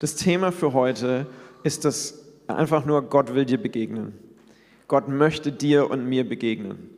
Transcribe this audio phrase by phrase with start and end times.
[0.00, 1.26] Das Thema für heute
[1.64, 4.12] ist das einfach nur, Gott will dir begegnen.
[4.86, 6.90] Gott möchte dir und mir begegnen.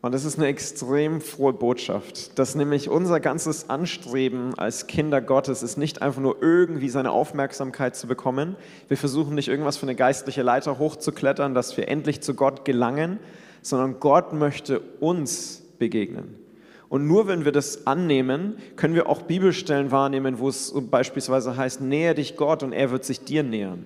[0.00, 5.62] Und das ist eine extrem frohe Botschaft, dass nämlich unser ganzes Anstreben als Kinder Gottes
[5.62, 8.56] ist nicht einfach nur irgendwie seine Aufmerksamkeit zu bekommen.
[8.86, 13.18] Wir versuchen nicht irgendwas für eine geistliche Leiter hochzuklettern, dass wir endlich zu Gott gelangen,
[13.60, 16.47] sondern Gott möchte uns begegnen.
[16.88, 21.80] Und nur wenn wir das annehmen, können wir auch Bibelstellen wahrnehmen, wo es beispielsweise heißt,
[21.80, 23.84] nähe dich Gott und er wird sich dir nähern.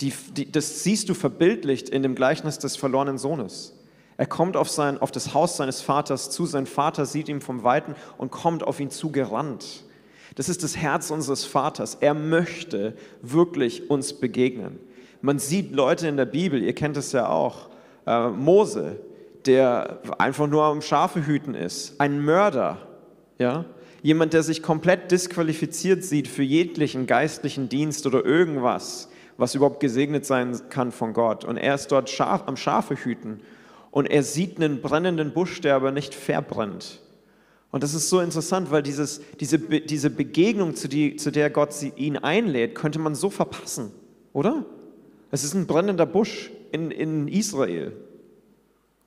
[0.00, 3.76] Die, die, das siehst du verbildlicht in dem Gleichnis des verlorenen Sohnes.
[4.16, 7.64] Er kommt auf, sein, auf das Haus seines Vaters zu, sein Vater sieht ihn vom
[7.64, 9.84] Weiten und kommt auf ihn zugerannt.
[10.36, 11.96] Das ist das Herz unseres Vaters.
[12.00, 14.78] Er möchte wirklich uns begegnen.
[15.22, 17.68] Man sieht Leute in der Bibel, ihr kennt es ja auch,
[18.06, 19.00] äh, Mose,
[19.46, 22.78] der einfach nur am Schafe hüten ist, ein Mörder,
[23.38, 23.64] ja,
[24.02, 30.26] jemand, der sich komplett disqualifiziert sieht für jeglichen geistlichen Dienst oder irgendwas, was überhaupt gesegnet
[30.26, 31.44] sein kann von Gott.
[31.44, 33.40] Und er ist dort Schaf, am Schafe hüten
[33.90, 37.00] und er sieht einen brennenden Busch, der aber nicht verbrennt.
[37.72, 41.72] Und das ist so interessant, weil dieses, diese, diese Begegnung, zu, die, zu der Gott
[41.72, 43.92] sie, ihn einlädt, könnte man so verpassen,
[44.32, 44.64] oder?
[45.30, 47.92] Es ist ein brennender Busch in, in Israel.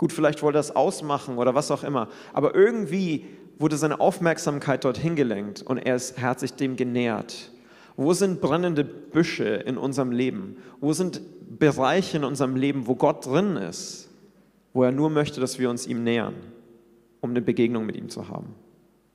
[0.03, 2.09] Gut, vielleicht wollte er es ausmachen oder was auch immer.
[2.33, 3.23] Aber irgendwie
[3.57, 7.53] wurde seine Aufmerksamkeit dorthin gelenkt und er, ist, er hat sich dem genähert.
[7.95, 10.57] Wo sind brennende Büsche in unserem Leben?
[10.81, 11.21] Wo sind
[11.57, 14.09] Bereiche in unserem Leben, wo Gott drin ist,
[14.73, 16.35] wo er nur möchte, dass wir uns ihm nähern,
[17.21, 18.55] um eine Begegnung mit ihm zu haben?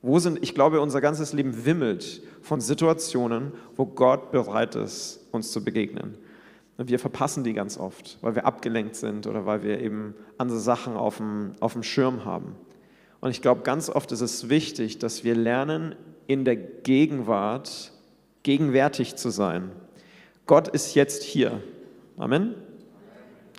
[0.01, 5.53] Wo sind, ich glaube, unser ganzes Leben wimmelt von Situationen, wo Gott bereit ist, uns
[5.53, 6.15] zu begegnen.
[6.79, 10.97] Wir verpassen die ganz oft, weil wir abgelenkt sind oder weil wir eben andere Sachen
[10.97, 12.55] auf dem, auf dem Schirm haben.
[13.21, 15.97] Und ich glaube, ganz oft ist es wichtig, dass wir lernen,
[16.29, 17.91] in der Gegenwart
[18.45, 19.73] gegenwärtig zu sein.
[20.47, 21.63] Gott ist jetzt hier.
[22.17, 22.55] Amen.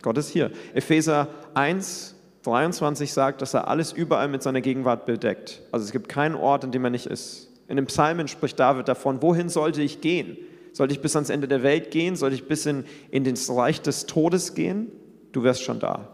[0.02, 0.50] Gott ist hier.
[0.72, 5.62] Epheser 1, 23 sagt, dass er alles überall mit seiner Gegenwart bedeckt.
[5.72, 7.50] Also es gibt keinen Ort, in dem er nicht ist.
[7.68, 10.38] In den Psalmen spricht David davon, wohin sollte ich gehen?
[10.72, 12.16] Sollte ich bis ans Ende der Welt gehen?
[12.16, 14.90] Sollte ich bis in, in das Reich des Todes gehen?
[15.32, 16.08] Du wärst schon da.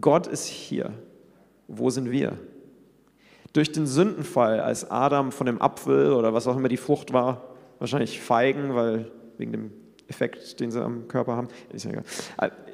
[0.00, 0.92] Gott ist hier.
[1.68, 2.38] Wo sind wir?
[3.52, 7.54] Durch den Sündenfall, als Adam von dem Apfel oder was auch immer die Frucht war,
[7.78, 9.72] wahrscheinlich Feigen, weil wegen dem
[10.08, 11.48] Effekt, den sie am Körper haben.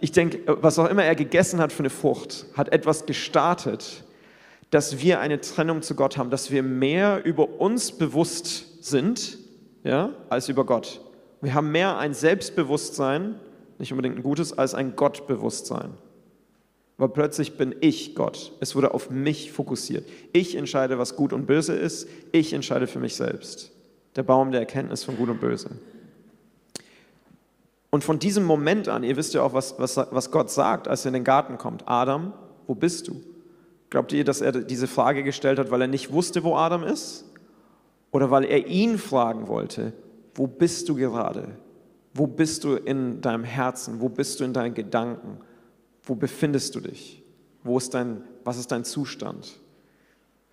[0.00, 4.04] Ich denke, was auch immer er gegessen hat für eine Frucht, hat etwas gestartet,
[4.70, 9.38] dass wir eine Trennung zu Gott haben, dass wir mehr über uns bewusst sind
[9.84, 11.00] ja, als über Gott.
[11.40, 13.36] Wir haben mehr ein Selbstbewusstsein,
[13.78, 15.90] nicht unbedingt ein gutes, als ein Gottbewusstsein.
[16.96, 18.52] Weil plötzlich bin ich Gott.
[18.58, 20.08] Es wurde auf mich fokussiert.
[20.32, 22.08] Ich entscheide, was gut und böse ist.
[22.32, 23.70] Ich entscheide für mich selbst.
[24.16, 25.70] Der Baum der Erkenntnis von gut und böse.
[27.90, 31.04] Und von diesem Moment an, ihr wisst ja auch, was, was, was Gott sagt, als
[31.04, 31.84] er in den Garten kommt.
[31.86, 32.32] Adam,
[32.66, 33.22] wo bist du?
[33.90, 37.24] Glaubt ihr, dass er diese Frage gestellt hat, weil er nicht wusste, wo Adam ist?
[38.10, 39.92] Oder weil er ihn fragen wollte,
[40.34, 41.56] wo bist du gerade?
[42.14, 44.00] Wo bist du in deinem Herzen?
[44.00, 45.38] Wo bist du in deinen Gedanken?
[46.02, 47.22] Wo befindest du dich?
[47.62, 49.60] Wo ist dein, was ist dein Zustand?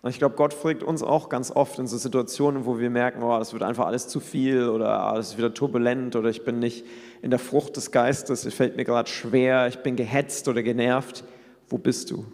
[0.02, 3.24] Und ich glaube, Gott fragt uns auch ganz oft in so Situationen, wo wir merken,
[3.24, 6.44] oh, das wird einfach alles zu viel oder oh, das ist wieder turbulent oder ich
[6.44, 6.86] bin nicht
[7.24, 11.24] in der Frucht des Geistes, es fällt mir gerade schwer, ich bin gehetzt oder genervt.
[11.70, 12.26] Wo bist du?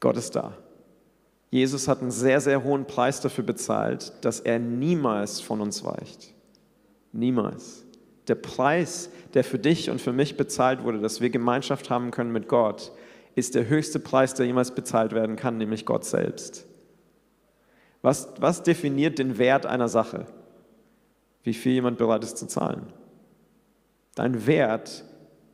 [0.00, 0.58] Gott ist da.
[1.50, 6.32] Jesus hat einen sehr, sehr hohen Preis dafür bezahlt, dass er niemals von uns weicht.
[7.12, 7.84] Niemals.
[8.28, 12.30] Der Preis, der für dich und für mich bezahlt wurde, dass wir Gemeinschaft haben können
[12.32, 12.92] mit Gott,
[13.34, 16.66] ist der höchste Preis, der jemals bezahlt werden kann, nämlich Gott selbst.
[18.02, 20.26] Was, was definiert den Wert einer Sache?
[21.42, 22.92] Wie viel jemand bereit ist zu zahlen.
[24.14, 25.04] Dein Wert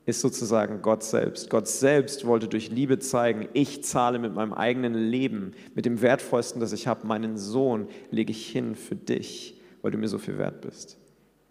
[0.07, 1.51] ist sozusagen Gott selbst.
[1.51, 6.61] Gott selbst wollte durch Liebe zeigen, ich zahle mit meinem eigenen Leben, mit dem Wertvollsten,
[6.61, 10.39] das ich habe, meinen Sohn lege ich hin für dich, weil du mir so viel
[10.39, 10.97] wert bist.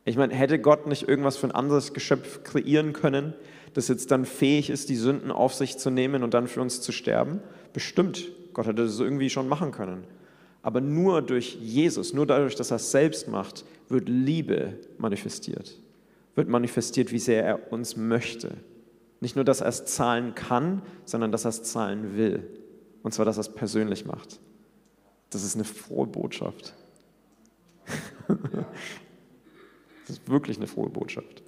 [0.06, 3.34] Ich meine, hätte Gott nicht irgendwas für ein anderes Geschöpf kreieren können,
[3.74, 6.80] das jetzt dann fähig ist, die Sünden auf sich zu nehmen und dann für uns
[6.80, 7.42] zu sterben?
[7.74, 8.32] Bestimmt.
[8.54, 10.06] Gott hätte das irgendwie schon machen können.
[10.62, 15.78] Aber nur durch Jesus, nur dadurch, dass er es selbst macht, wird Liebe manifestiert
[16.36, 18.58] wird manifestiert, wie sehr er uns möchte.
[19.22, 22.48] Nicht nur, dass er es zahlen kann, sondern dass er es zahlen will.
[23.02, 24.40] Und zwar, dass er es persönlich macht.
[25.30, 26.74] Das ist eine frohe Botschaft.
[28.28, 31.44] das ist wirklich eine frohe Botschaft.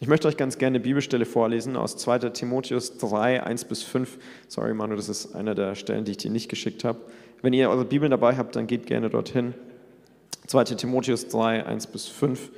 [0.00, 2.30] Ich möchte euch ganz gerne eine Bibelstelle vorlesen aus 2.
[2.30, 4.18] Timotheus 3, 1 bis 5.
[4.48, 7.00] Sorry, Manu, das ist eine der Stellen, die ich dir nicht geschickt habe.
[7.42, 9.54] Wenn ihr eure Bibeln dabei habt, dann geht gerne dorthin.
[10.48, 10.64] 2.
[10.64, 12.50] Timotheus 3, 1 bis 5.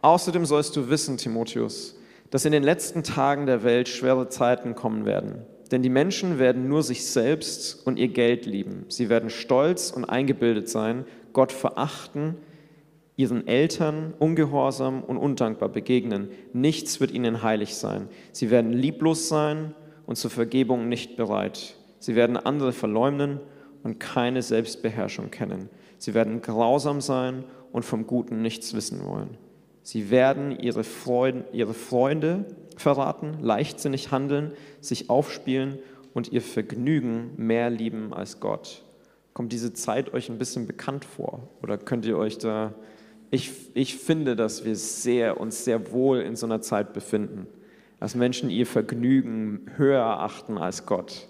[0.00, 1.96] Außerdem sollst du wissen, Timotheus,
[2.30, 5.42] dass in den letzten Tagen der Welt schwere Zeiten kommen werden.
[5.70, 8.86] Denn die Menschen werden nur sich selbst und ihr Geld lieben.
[8.88, 12.36] Sie werden stolz und eingebildet sein, Gott verachten,
[13.16, 16.30] ihren Eltern ungehorsam und undankbar begegnen.
[16.52, 18.08] Nichts wird ihnen heilig sein.
[18.32, 19.74] Sie werden lieblos sein
[20.06, 21.74] und zur Vergebung nicht bereit.
[21.98, 23.40] Sie werden andere verleumden
[23.82, 25.68] und keine Selbstbeherrschung kennen.
[25.98, 29.36] Sie werden grausam sein und vom Guten nichts wissen wollen.
[29.90, 32.44] Sie werden ihre, Freuden, ihre Freunde
[32.76, 34.52] verraten, leichtsinnig handeln,
[34.82, 35.78] sich aufspielen
[36.12, 38.84] und ihr Vergnügen mehr lieben als Gott.
[39.32, 41.48] Kommt diese Zeit euch ein bisschen bekannt vor?
[41.62, 42.74] Oder könnt ihr euch da...
[43.30, 47.46] Ich, ich finde, dass wir sehr, uns sehr wohl in so einer Zeit befinden,
[47.98, 51.28] dass Menschen ihr Vergnügen höher achten als Gott.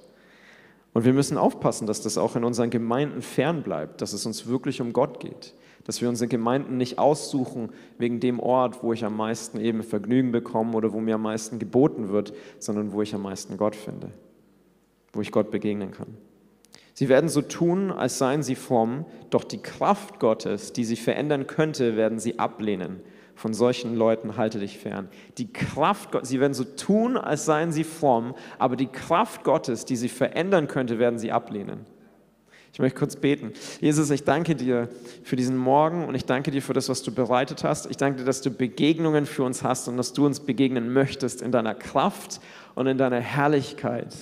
[0.95, 4.49] Und wir müssen aufpassen, dass das auch in unseren Gemeinden fern bleibt, dass es uns
[4.49, 5.55] wirklich um Gott geht
[5.89, 10.33] dass wir unsere Gemeinden nicht aussuchen wegen dem Ort, wo ich am meisten eben Vergnügen
[10.33, 14.11] bekomme oder wo mir am meisten geboten wird, sondern wo ich am meisten Gott finde,
[15.15, 16.19] wo ich Gott begegnen kann.
[16.93, 21.47] Sie werden so tun, als seien sie fromm, doch die Kraft Gottes, die sie verändern
[21.47, 23.01] könnte, werden sie ablehnen.
[23.35, 25.09] Von solchen Leuten halte dich fern.
[25.39, 29.97] Die Kraft, sie werden so tun, als seien sie fromm, aber die Kraft Gottes, die
[29.97, 31.87] sie verändern könnte, werden sie ablehnen.
[32.73, 33.53] Ich möchte kurz beten.
[33.81, 34.89] Jesus, ich danke dir
[35.25, 37.91] für diesen Morgen und ich danke dir für das, was du bereitet hast.
[37.91, 41.43] Ich danke dir, dass du Begegnungen für uns hast und dass du uns begegnen möchtest
[41.43, 42.41] in deiner Kraft
[42.75, 44.15] und in deiner Herrlichkeit.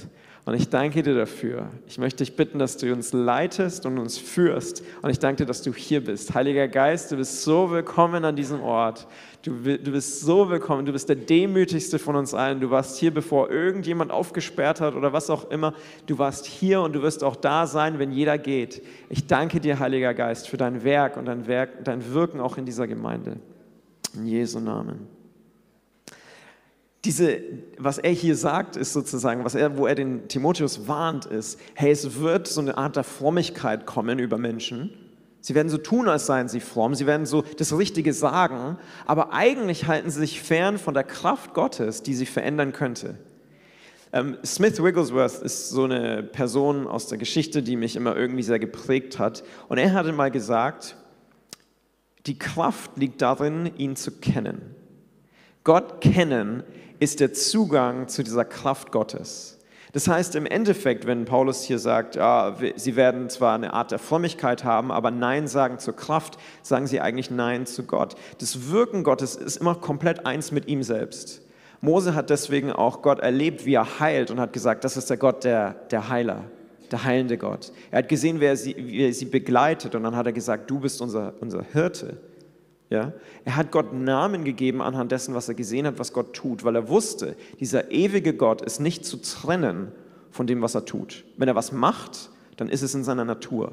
[0.46, 1.70] Und ich danke dir dafür.
[1.88, 4.80] Ich möchte dich bitten, dass du uns leitest und uns führst.
[5.02, 6.36] Und ich danke dir, dass du hier bist.
[6.36, 9.08] Heiliger Geist, du bist so willkommen an diesem Ort.
[9.42, 10.86] Du, du bist so willkommen.
[10.86, 12.60] Du bist der demütigste von uns allen.
[12.60, 15.74] Du warst hier, bevor irgendjemand aufgesperrt hat oder was auch immer.
[16.06, 18.82] Du warst hier und du wirst auch da sein, wenn jeder geht.
[19.08, 22.64] Ich danke dir, Heiliger Geist, für dein Werk und dein, Werk, dein Wirken auch in
[22.64, 23.38] dieser Gemeinde.
[24.14, 25.15] In Jesu Namen
[27.06, 27.40] diese,
[27.78, 31.92] was er hier sagt, ist sozusagen, was er, wo er den Timotheus warnt, ist, hey,
[31.92, 34.90] es wird so eine Art der Frömmigkeit kommen über Menschen.
[35.40, 39.32] Sie werden so tun, als seien sie fromm, sie werden so das Richtige sagen, aber
[39.32, 43.14] eigentlich halten sie sich fern von der Kraft Gottes, die sie verändern könnte.
[44.12, 48.58] Ähm, Smith Wigglesworth ist so eine Person aus der Geschichte, die mich immer irgendwie sehr
[48.58, 49.44] geprägt hat.
[49.68, 50.96] Und er hatte mal gesagt,
[52.26, 54.74] die Kraft liegt darin, ihn zu kennen.
[55.66, 56.62] Gott kennen
[56.98, 59.56] ist der Zugang zu dieser Kraft Gottes.
[59.92, 63.98] Das heißt im Endeffekt, wenn Paulus hier sagt, ja, sie werden zwar eine Art der
[63.98, 68.14] Frömmigkeit haben, aber Nein sagen zur Kraft, sagen sie eigentlich Nein zu Gott.
[68.38, 71.40] Das Wirken Gottes ist immer komplett eins mit ihm selbst.
[71.80, 75.16] Mose hat deswegen auch Gott erlebt, wie er heilt und hat gesagt, das ist der
[75.16, 76.44] Gott der, der Heiler,
[76.90, 77.72] der heilende Gott.
[77.90, 80.80] Er hat gesehen, wer sie, wie er sie begleitet und dann hat er gesagt, du
[80.80, 82.18] bist unser, unser Hirte.
[82.90, 83.12] Ja?
[83.44, 86.76] Er hat Gott Namen gegeben anhand dessen, was er gesehen hat, was Gott tut, weil
[86.76, 89.92] er wusste, dieser ewige Gott ist nicht zu trennen
[90.30, 91.24] von dem, was er tut.
[91.36, 93.72] Wenn er was macht, dann ist es in seiner Natur.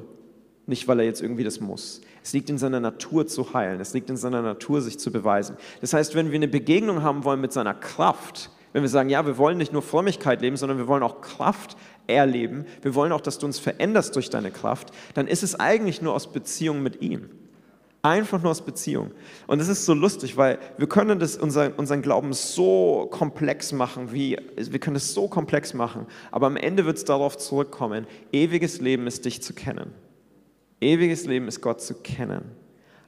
[0.66, 2.00] Nicht, weil er jetzt irgendwie das muss.
[2.22, 3.80] Es liegt in seiner Natur zu heilen.
[3.80, 5.56] Es liegt in seiner Natur, sich zu beweisen.
[5.82, 9.26] Das heißt, wenn wir eine Begegnung haben wollen mit seiner Kraft, wenn wir sagen, ja,
[9.26, 11.76] wir wollen nicht nur Frömmigkeit leben, sondern wir wollen auch Kraft
[12.06, 16.00] erleben, wir wollen auch, dass du uns veränderst durch deine Kraft, dann ist es eigentlich
[16.00, 17.28] nur aus Beziehung mit ihm.
[18.04, 19.12] Einfach nur aus Beziehung.
[19.46, 24.12] Und das ist so lustig, weil wir können das, unser, unseren Glauben so komplex machen,
[24.12, 28.82] wie, wir können es so komplex machen, aber am Ende wird es darauf zurückkommen, ewiges
[28.82, 29.94] Leben ist dich zu kennen.
[30.82, 32.50] Ewiges Leben ist Gott zu kennen.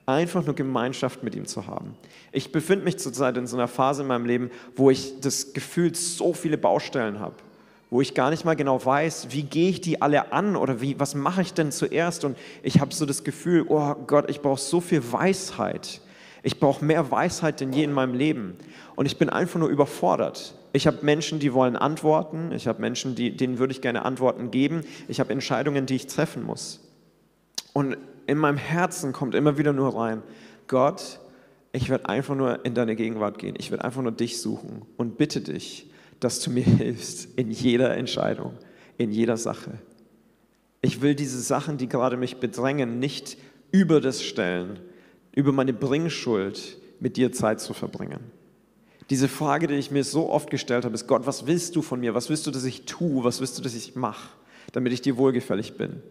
[0.06, 1.94] Einfach nur Gemeinschaft mit ihm zu haben.
[2.32, 5.94] Ich befinde mich zurzeit in so einer Phase in meinem Leben, wo ich das Gefühl
[5.94, 7.34] so viele Baustellen habe
[7.90, 10.98] wo ich gar nicht mal genau weiß, wie gehe ich die alle an oder wie,
[10.98, 12.24] was mache ich denn zuerst?
[12.24, 16.00] Und ich habe so das Gefühl, oh Gott, ich brauche so viel Weisheit.
[16.42, 18.56] Ich brauche mehr Weisheit denn je in meinem Leben.
[18.96, 20.54] Und ich bin einfach nur überfordert.
[20.72, 22.52] Ich habe Menschen, die wollen Antworten.
[22.52, 24.84] Ich habe Menschen, die, denen würde ich gerne Antworten geben.
[25.08, 26.80] Ich habe Entscheidungen, die ich treffen muss.
[27.72, 30.22] Und in meinem Herzen kommt immer wieder nur rein,
[30.66, 31.20] Gott,
[31.72, 33.54] ich werde einfach nur in deine Gegenwart gehen.
[33.58, 35.90] Ich werde einfach nur dich suchen und bitte dich,
[36.20, 38.54] dass du mir hilfst in jeder Entscheidung,
[38.98, 39.72] in jeder Sache.
[40.82, 43.38] Ich will diese Sachen, die gerade mich bedrängen, nicht
[43.72, 44.78] über das stellen,
[45.32, 48.20] über meine Bringschuld mit dir Zeit zu verbringen.
[49.10, 52.00] Diese Frage, die ich mir so oft gestellt habe, ist Gott, was willst du von
[52.00, 52.14] mir?
[52.14, 53.22] Was willst du, dass ich tue?
[53.22, 54.30] Was willst du, dass ich mache,
[54.72, 56.02] damit ich dir wohlgefällig bin?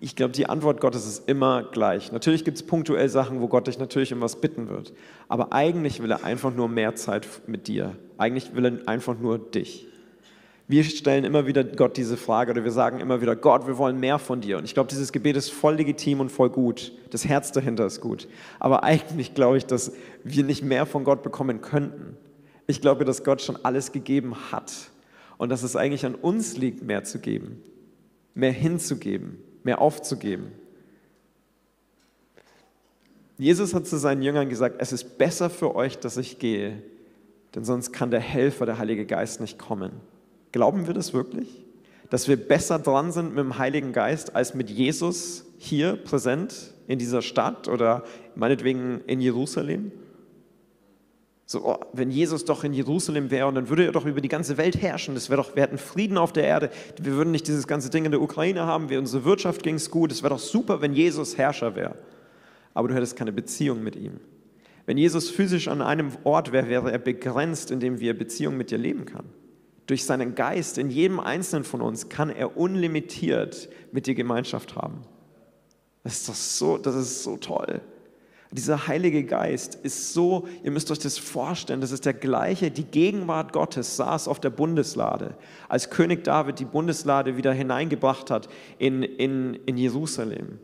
[0.00, 2.12] ich glaube, die Antwort Gottes ist immer gleich.
[2.12, 4.92] Natürlich gibt es punktuell Sachen, wo Gott dich natürlich um was bitten wird.
[5.28, 7.96] Aber eigentlich will er einfach nur mehr Zeit mit dir.
[8.18, 9.86] Eigentlich will er einfach nur dich.
[10.70, 13.98] Wir stellen immer wieder Gott diese Frage oder wir sagen immer wieder, Gott, wir wollen
[13.98, 14.58] mehr von dir.
[14.58, 16.92] Und ich glaube, dieses Gebet ist voll legitim und voll gut.
[17.08, 18.28] Das Herz dahinter ist gut.
[18.58, 19.92] Aber eigentlich glaube ich, dass
[20.24, 22.18] wir nicht mehr von Gott bekommen könnten.
[22.66, 24.74] Ich glaube, dass Gott schon alles gegeben hat
[25.38, 27.62] und dass es eigentlich an uns liegt, mehr zu geben,
[28.34, 30.52] mehr hinzugeben, mehr aufzugeben.
[33.38, 36.82] Jesus hat zu seinen Jüngern gesagt, es ist besser für euch, dass ich gehe,
[37.54, 39.92] denn sonst kann der Helfer, der Heilige Geist, nicht kommen.
[40.52, 41.64] Glauben wir das wirklich?
[42.10, 46.98] Dass wir besser dran sind mit dem Heiligen Geist als mit Jesus hier präsent in
[46.98, 49.92] dieser Stadt oder meinetwegen in Jerusalem?
[51.50, 54.28] So, oh, wenn Jesus doch in Jerusalem wäre und dann würde er doch über die
[54.28, 55.14] ganze Welt herrschen.
[55.14, 56.68] Das wäre doch, wir hätten Frieden auf der Erde.
[57.00, 58.90] Wir würden nicht dieses ganze Ding in der Ukraine haben.
[58.90, 60.12] Wir, unsere Wirtschaft ging es gut.
[60.12, 61.94] Es wäre doch super, wenn Jesus Herrscher wäre.
[62.74, 64.20] Aber du hättest keine Beziehung mit ihm.
[64.88, 68.78] Wenn Jesus physisch an einem Ort wäre, wäre er begrenzt, indem wir Beziehung mit dir
[68.78, 69.26] leben kann.
[69.84, 75.02] Durch seinen Geist in jedem Einzelnen von uns kann er unlimitiert mit dir Gemeinschaft haben.
[76.04, 77.82] Das ist doch so, das ist so toll.
[78.50, 82.84] Dieser Heilige Geist ist so, ihr müsst euch das vorstellen, das ist der gleiche, die
[82.84, 85.36] Gegenwart Gottes saß auf der Bundeslade,
[85.68, 90.60] als König David die Bundeslade wieder hineingebracht hat in, in, in Jerusalem.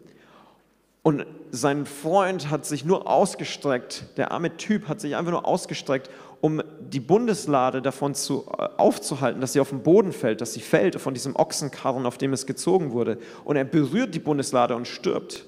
[1.04, 6.08] Und sein Freund hat sich nur ausgestreckt, der arme Typ hat sich einfach nur ausgestreckt,
[6.40, 10.62] um die Bundeslade davon zu, äh, aufzuhalten, dass sie auf den Boden fällt, dass sie
[10.62, 13.18] fällt von diesem Ochsenkarren, auf dem es gezogen wurde.
[13.44, 15.44] Und er berührt die Bundeslade und stirbt.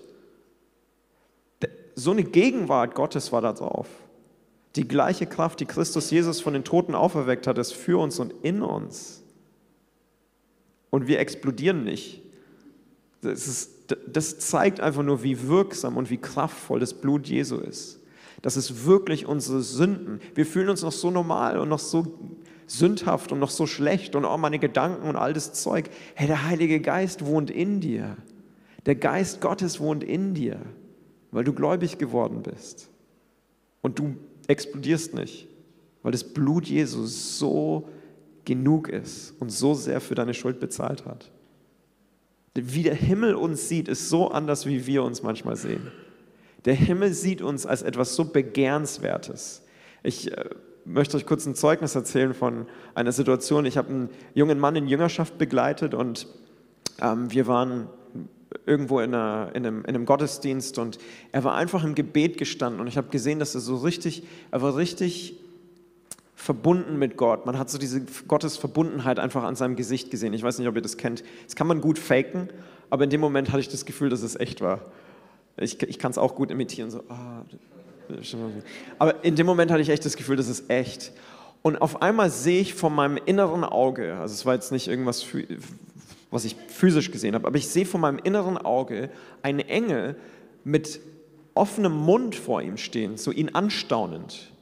[1.94, 3.88] So eine Gegenwart Gottes war da drauf.
[4.76, 8.34] Die gleiche Kraft, die Christus Jesus von den Toten auferweckt hat, ist für uns und
[8.42, 9.22] in uns.
[10.90, 12.20] Und wir explodieren nicht.
[13.22, 18.00] Das ist das zeigt einfach nur, wie wirksam und wie kraftvoll das Blut Jesu ist.
[18.42, 20.20] Das ist wirklich unsere Sünden.
[20.34, 22.18] Wir fühlen uns noch so normal und noch so
[22.66, 25.88] sündhaft und noch so schlecht und auch meine Gedanken und all das Zeug.
[26.14, 28.16] Hey, der Heilige Geist wohnt in dir.
[28.86, 30.60] Der Geist Gottes wohnt in dir,
[31.30, 32.88] weil du gläubig geworden bist.
[33.82, 34.16] Und du
[34.46, 35.48] explodierst nicht,
[36.02, 37.88] weil das Blut Jesu so
[38.44, 41.30] genug ist und so sehr für deine Schuld bezahlt hat.
[42.56, 45.92] Wie der Himmel uns sieht, ist so anders, wie wir uns manchmal sehen.
[46.64, 49.62] Der Himmel sieht uns als etwas so Begehrenswertes.
[50.02, 50.50] Ich äh,
[50.84, 53.66] möchte euch kurz ein Zeugnis erzählen von einer Situation.
[53.66, 56.26] Ich habe einen jungen Mann in Jüngerschaft begleitet und
[57.00, 57.88] ähm, wir waren
[58.64, 60.98] irgendwo in, einer, in, einem, in, einem, Gottesdienst und
[61.32, 64.62] er war einfach im Gebet gestanden und ich habe gesehen, dass er so richtig, er
[64.62, 65.38] war richtig
[66.36, 67.46] verbunden mit Gott.
[67.46, 70.34] Man hat so diese Gottes Verbundenheit einfach an seinem Gesicht gesehen.
[70.34, 71.24] Ich weiß nicht, ob ihr das kennt.
[71.46, 72.50] Das kann man gut faken,
[72.90, 74.82] aber in dem Moment hatte ich das Gefühl, dass es echt war.
[75.56, 76.90] Ich, ich kann es auch gut imitieren.
[76.90, 77.42] So, ah,
[78.98, 81.12] aber in dem Moment hatte ich echt das Gefühl, das ist echt.
[81.62, 85.26] Und auf einmal sehe ich vor meinem inneren Auge, also es war jetzt nicht irgendwas,
[86.30, 89.08] was ich physisch gesehen habe, aber ich sehe vor meinem inneren Auge
[89.42, 90.16] einen Engel
[90.62, 91.00] mit
[91.54, 94.52] offenem Mund vor ihm stehen, so ihn anstaunend.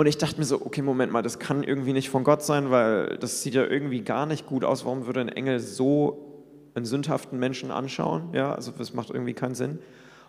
[0.00, 2.70] Und ich dachte mir so, okay, Moment mal, das kann irgendwie nicht von Gott sein,
[2.70, 4.84] weil das sieht ja irgendwie gar nicht gut aus.
[4.84, 6.24] Warum würde ein Engel so
[6.74, 8.32] einen sündhaften Menschen anschauen?
[8.32, 9.80] Ja, also das macht irgendwie keinen Sinn.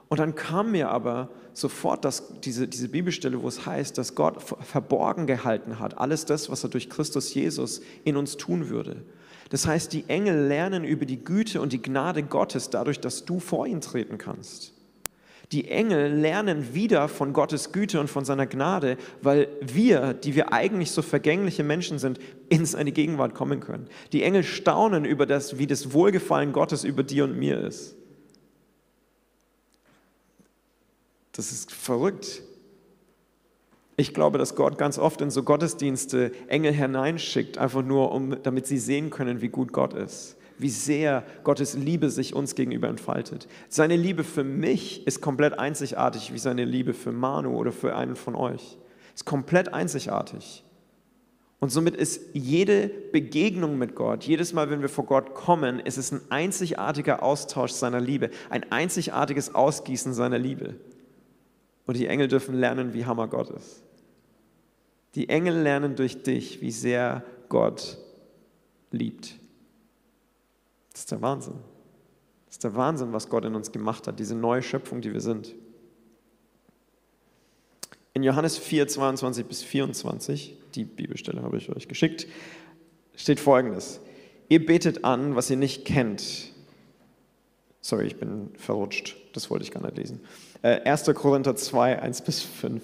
[0.07, 4.41] Und dann kam mir aber sofort das, diese, diese Bibelstelle, wo es heißt, dass Gott
[4.41, 9.03] verborgen gehalten hat, alles das, was er durch Christus Jesus in uns tun würde.
[9.51, 13.39] Das heißt, die Engel lernen über die Güte und die Gnade Gottes dadurch, dass du
[13.39, 14.73] vor ihn treten kannst.
[15.51, 20.53] Die Engel lernen wieder von Gottes Güte und von seiner Gnade, weil wir, die wir
[20.53, 23.87] eigentlich so vergängliche Menschen sind, in seine Gegenwart kommen können.
[24.13, 27.95] Die Engel staunen über das, wie das Wohlgefallen Gottes über dir und mir ist.
[31.31, 32.43] Das ist verrückt.
[33.97, 38.67] Ich glaube, dass Gott ganz oft in so Gottesdienste Engel hineinschickt, einfach nur, um, damit
[38.67, 43.47] sie sehen können, wie gut Gott ist wie sehr Gottes Liebe sich uns gegenüber entfaltet.
[43.69, 48.15] Seine Liebe für mich ist komplett einzigartig wie seine Liebe für Manu oder für einen
[48.15, 48.77] von euch.
[49.15, 50.63] Ist komplett einzigartig.
[51.59, 55.97] Und somit ist jede Begegnung mit Gott, jedes Mal, wenn wir vor Gott kommen, ist
[55.97, 60.75] es ein einzigartiger Austausch seiner Liebe, ein einzigartiges Ausgießen seiner Liebe.
[61.85, 63.83] Und die Engel dürfen lernen, wie Hammer Gott ist.
[65.15, 67.97] Die Engel lernen durch dich, wie sehr Gott
[68.91, 69.38] liebt.
[70.99, 71.53] Das ist der Wahnsinn.
[72.47, 75.21] Das ist der Wahnsinn, was Gott in uns gemacht hat, diese neue Schöpfung, die wir
[75.21, 75.55] sind.
[78.13, 82.27] In Johannes 4, 22 bis 24, die Bibelstelle habe ich euch geschickt,
[83.15, 84.01] steht folgendes.
[84.49, 86.51] Ihr betet an, was ihr nicht kennt.
[87.79, 89.15] Sorry, ich bin verrutscht.
[89.31, 90.19] Das wollte ich gar nicht lesen.
[90.63, 91.07] 1.
[91.07, 92.83] Äh, Korinther 2, 1 bis 5.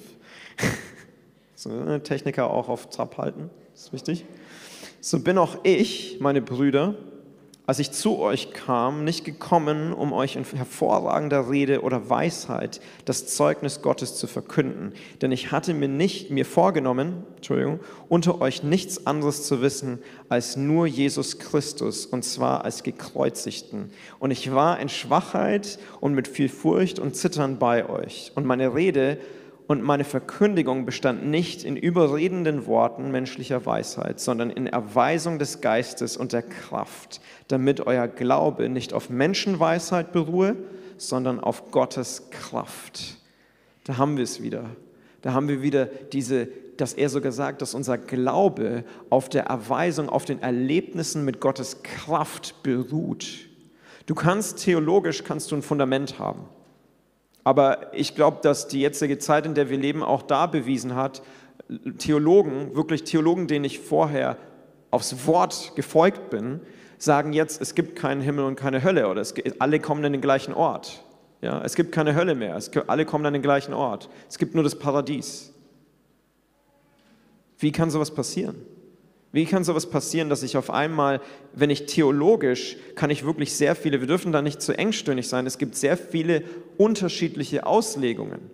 [1.56, 4.26] so, Techniker auch auf Trab halten, das ist wichtig.
[5.02, 6.96] So bin auch ich, meine Brüder,
[7.68, 13.28] als ich zu euch kam, nicht gekommen, um euch in hervorragender Rede oder Weisheit das
[13.28, 19.08] Zeugnis Gottes zu verkünden, denn ich hatte mir nicht mir vorgenommen, Entschuldigung, unter euch nichts
[19.08, 23.90] anderes zu wissen als nur Jesus Christus und zwar als gekreuzigten.
[24.20, 28.32] Und ich war in Schwachheit und mit viel Furcht und Zittern bei euch.
[28.36, 29.18] Und meine Rede
[29.68, 36.18] und meine Verkündigung bestand nicht in überredenden Worten menschlicher Weisheit, sondern in Erweisung des Geistes
[36.18, 40.56] und der Kraft, damit euer Glaube nicht auf Menschenweisheit beruhe,
[40.98, 43.18] sondern auf Gottes Kraft.
[43.86, 44.66] Da haben wir es wieder.
[45.22, 50.10] Da haben wir wieder diese, dass er sogar sagt, dass unser Glaube auf der Erweisung,
[50.10, 53.50] auf den Erlebnissen mit Gottes Kraft beruht.
[54.06, 56.46] Du kannst theologisch kannst du ein Fundament haben.
[57.46, 61.22] Aber ich glaube, dass die jetzige Zeit, in der wir leben, auch da bewiesen hat,
[62.00, 64.38] Theologen, wirklich Theologen, denen ich vorher
[64.92, 66.60] aufs Wort gefolgt bin,
[66.98, 70.22] sagen jetzt, es gibt keinen Himmel und keine Hölle oder es, alle kommen an den
[70.22, 71.04] gleichen Ort.
[71.42, 74.10] Ja, es gibt keine Hölle mehr, es, alle kommen an den gleichen Ort.
[74.28, 75.54] Es gibt nur das Paradies.
[77.60, 78.56] Wie kann sowas passieren?
[79.36, 81.20] Wie kann sowas passieren, dass ich auf einmal,
[81.54, 85.46] wenn ich theologisch, kann ich wirklich sehr viele, wir dürfen da nicht zu engstirnig sein,
[85.46, 86.44] es gibt sehr viele
[86.78, 88.50] unterschiedliche Auslegungen.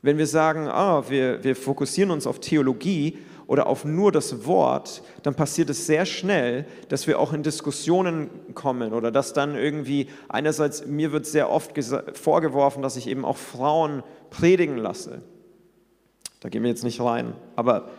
[0.00, 5.02] Wenn wir sagen, ah, wir, wir fokussieren uns auf Theologie oder auf nur das Wort,
[5.22, 10.08] dann passiert es sehr schnell, dass wir auch in Diskussionen kommen oder dass dann irgendwie,
[10.30, 11.72] einerseits, mir wird sehr oft
[12.14, 15.20] vorgeworfen, dass ich eben auch Frauen predigen lasse.
[16.40, 17.90] Da gehen wir jetzt nicht rein, aber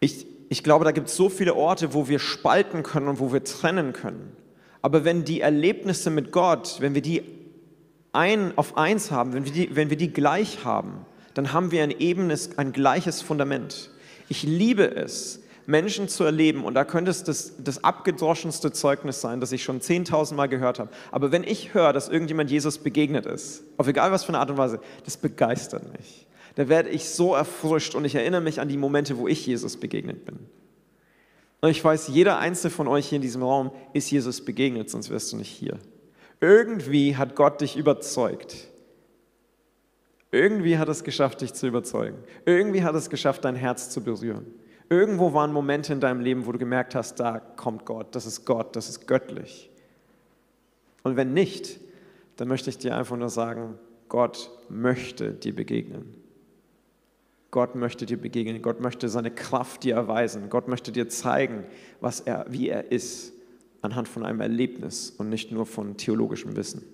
[0.00, 3.32] ich, ich glaube, da gibt es so viele Orte, wo wir spalten können und wo
[3.32, 4.36] wir trennen können.
[4.82, 7.22] Aber wenn die Erlebnisse mit Gott, wenn wir die
[8.12, 11.84] ein, auf eins haben, wenn wir, die, wenn wir die gleich haben, dann haben wir
[11.84, 13.92] ein ebenes, ein gleiches Fundament.
[14.28, 19.38] Ich liebe es, Menschen zu erleben, und da könnte es das, das abgedroschenste Zeugnis sein,
[19.38, 20.90] das ich schon 10.000 Mal gehört habe.
[21.12, 24.50] Aber wenn ich höre, dass irgendjemand Jesus begegnet ist, auf egal was für eine Art
[24.50, 28.68] und Weise, das begeistert mich da werde ich so erfrischt und ich erinnere mich an
[28.68, 30.38] die Momente, wo ich Jesus begegnet bin.
[31.60, 35.10] Und ich weiß, jeder einzelne von euch hier in diesem Raum ist Jesus begegnet, sonst
[35.10, 35.78] wärst du nicht hier.
[36.40, 38.68] Irgendwie hat Gott dich überzeugt.
[40.32, 42.16] Irgendwie hat es geschafft, dich zu überzeugen.
[42.46, 44.46] Irgendwie hat es geschafft, dein Herz zu berühren.
[44.88, 48.44] Irgendwo waren Momente in deinem Leben, wo du gemerkt hast, da kommt Gott, das ist
[48.44, 49.70] Gott, das ist göttlich.
[51.02, 51.80] Und wenn nicht,
[52.36, 56.14] dann möchte ich dir einfach nur sagen, Gott möchte dir begegnen.
[57.50, 61.64] Gott möchte dir begegnen, Gott möchte seine Kraft dir erweisen, Gott möchte dir zeigen,
[62.00, 63.32] was er, wie er ist,
[63.82, 66.84] anhand von einem Erlebnis und nicht nur von theologischem Wissen.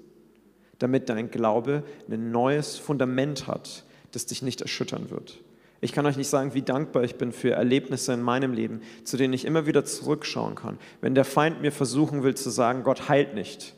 [0.79, 5.39] Damit dein Glaube ein neues Fundament hat, das dich nicht erschüttern wird.
[5.81, 9.17] Ich kann euch nicht sagen, wie dankbar ich bin für Erlebnisse in meinem Leben, zu
[9.17, 10.79] denen ich immer wieder zurückschauen kann.
[11.03, 13.75] Wenn der Feind mir versuchen will zu sagen, Gott heilt nicht,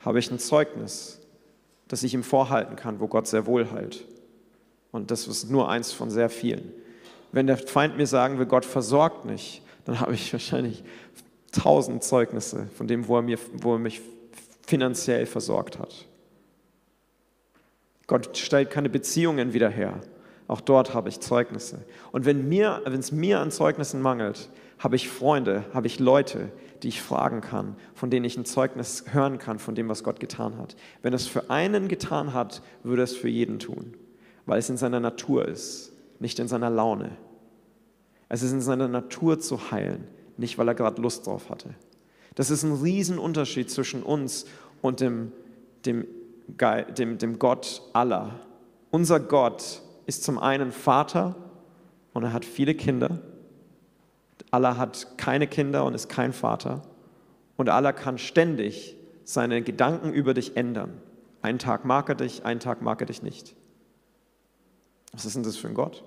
[0.00, 1.20] habe ich ein Zeugnis,
[1.88, 4.04] das ich ihm vorhalten kann, wo Gott sehr wohl heilt.
[4.92, 6.72] Und das ist nur eins von sehr vielen.
[7.32, 10.82] Wenn der Feind mir sagen will, Gott versorgt nicht, dann habe ich wahrscheinlich
[11.52, 14.00] tausend Zeugnisse von dem, wo er, mir, wo er mich
[14.66, 16.06] finanziell versorgt hat.
[18.06, 20.00] Gott stellt keine Beziehungen wieder her.
[20.48, 21.84] Auch dort habe ich Zeugnisse.
[22.10, 24.50] Und wenn, mir, es mir an Zeugnissen mangelt,
[24.80, 26.50] habe ich Freunde, habe ich Leute,
[26.82, 30.18] die ich fragen kann, von denen ich ein Zeugnis hören kann von dem, was Gott
[30.18, 30.74] getan hat.
[31.02, 33.94] Wenn es für einen getan hat, würde es für jeden tun
[34.50, 37.12] weil es in seiner Natur ist, nicht in seiner Laune.
[38.28, 40.08] Es ist in seiner Natur zu heilen,
[40.38, 41.68] nicht weil er gerade Lust drauf hatte.
[42.34, 44.46] Das ist ein Riesenunterschied zwischen uns
[44.82, 45.30] und dem,
[45.86, 46.04] dem,
[46.98, 48.40] dem, dem Gott aller.
[48.90, 51.36] Unser Gott ist zum einen Vater
[52.12, 53.20] und er hat viele Kinder.
[54.50, 56.82] Allah hat keine Kinder und ist kein Vater.
[57.56, 61.00] Und Allah kann ständig seine Gedanken über dich ändern.
[61.40, 63.54] Einen Tag mag er dich, einen Tag mag er dich nicht.
[65.12, 66.02] Was ist denn das für ein Gott?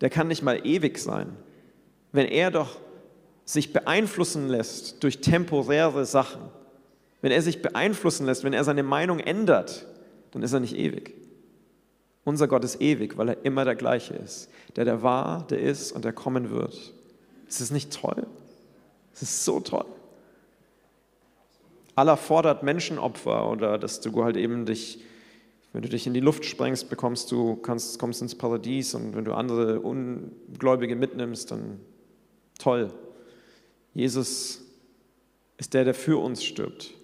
[0.00, 1.36] Der kann nicht mal ewig sein.
[2.12, 2.78] Wenn er doch
[3.44, 6.42] sich beeinflussen lässt durch temporäre Sachen,
[7.20, 9.86] wenn er sich beeinflussen lässt, wenn er seine Meinung ändert,
[10.32, 11.14] dann ist er nicht ewig.
[12.24, 14.48] Unser Gott ist ewig, weil er immer der gleiche ist.
[14.76, 16.74] Der, der war, der ist und der kommen wird.
[17.48, 18.26] Ist es nicht toll?
[19.12, 19.84] Es ist so toll.
[21.94, 25.02] Allah fordert Menschenopfer oder dass du halt eben dich
[25.72, 29.24] wenn du dich in die Luft sprengst, bekommst du, kannst, kommst ins Paradies und wenn
[29.24, 31.80] du andere Ungläubige mitnimmst, dann
[32.58, 32.92] toll.
[33.94, 34.62] Jesus
[35.56, 36.94] ist der, der für uns stirbt.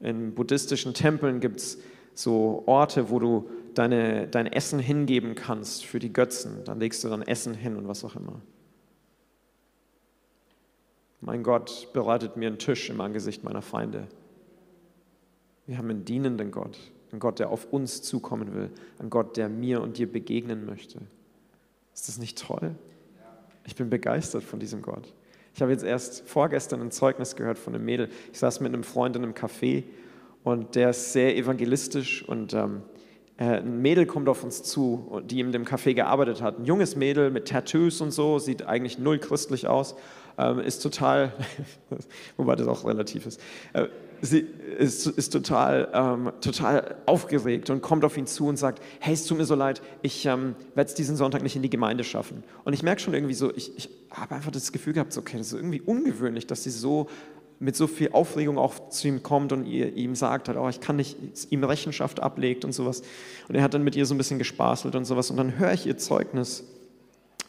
[0.00, 1.78] In buddhistischen Tempeln gibt es
[2.14, 6.64] so Orte, wo du deine, dein Essen hingeben kannst für die Götzen.
[6.64, 8.40] Dann legst du dann Essen hin und was auch immer.
[11.20, 14.08] Mein Gott bereitet mir einen Tisch im Angesicht meiner Feinde.
[15.66, 16.76] Wir haben einen dienenden Gott,
[17.12, 20.98] einen Gott, der auf uns zukommen will, einen Gott, der mir und dir begegnen möchte.
[21.94, 22.74] Ist das nicht toll?
[23.64, 25.12] Ich bin begeistert von diesem Gott.
[25.54, 28.08] Ich habe jetzt erst vorgestern ein Zeugnis gehört von einem Mädel.
[28.32, 29.84] Ich saß mit einem Freund in einem Café
[30.42, 32.82] und der ist sehr evangelistisch und ähm,
[33.36, 36.58] äh, ein Mädel kommt auf uns zu, die in dem Café gearbeitet hat.
[36.58, 39.94] Ein junges Mädel mit Tattoos und so, sieht eigentlich null christlich aus,
[40.64, 41.32] ist total,
[42.36, 43.40] wobei das auch relativ ist,
[43.72, 43.88] äh,
[44.22, 44.46] sie
[44.78, 49.26] ist, ist total, ähm, total aufgeregt und kommt auf ihn zu und sagt, hey, es
[49.26, 52.44] tut mir so leid, ich ähm, werde es diesen Sonntag nicht in die Gemeinde schaffen.
[52.64, 55.38] Und ich merke schon irgendwie so, ich, ich habe einfach das Gefühl gehabt, so, okay,
[55.38, 57.08] das ist irgendwie ungewöhnlich, dass sie so
[57.58, 60.80] mit so viel Aufregung auch zu ihm kommt und ihr, ihm sagt, halt, oh, ich
[60.80, 61.16] kann nicht,
[61.50, 63.02] ihm Rechenschaft ablegt und sowas.
[63.48, 65.30] Und er hat dann mit ihr so ein bisschen gespaßelt und sowas.
[65.30, 66.64] Und dann höre ich ihr Zeugnis.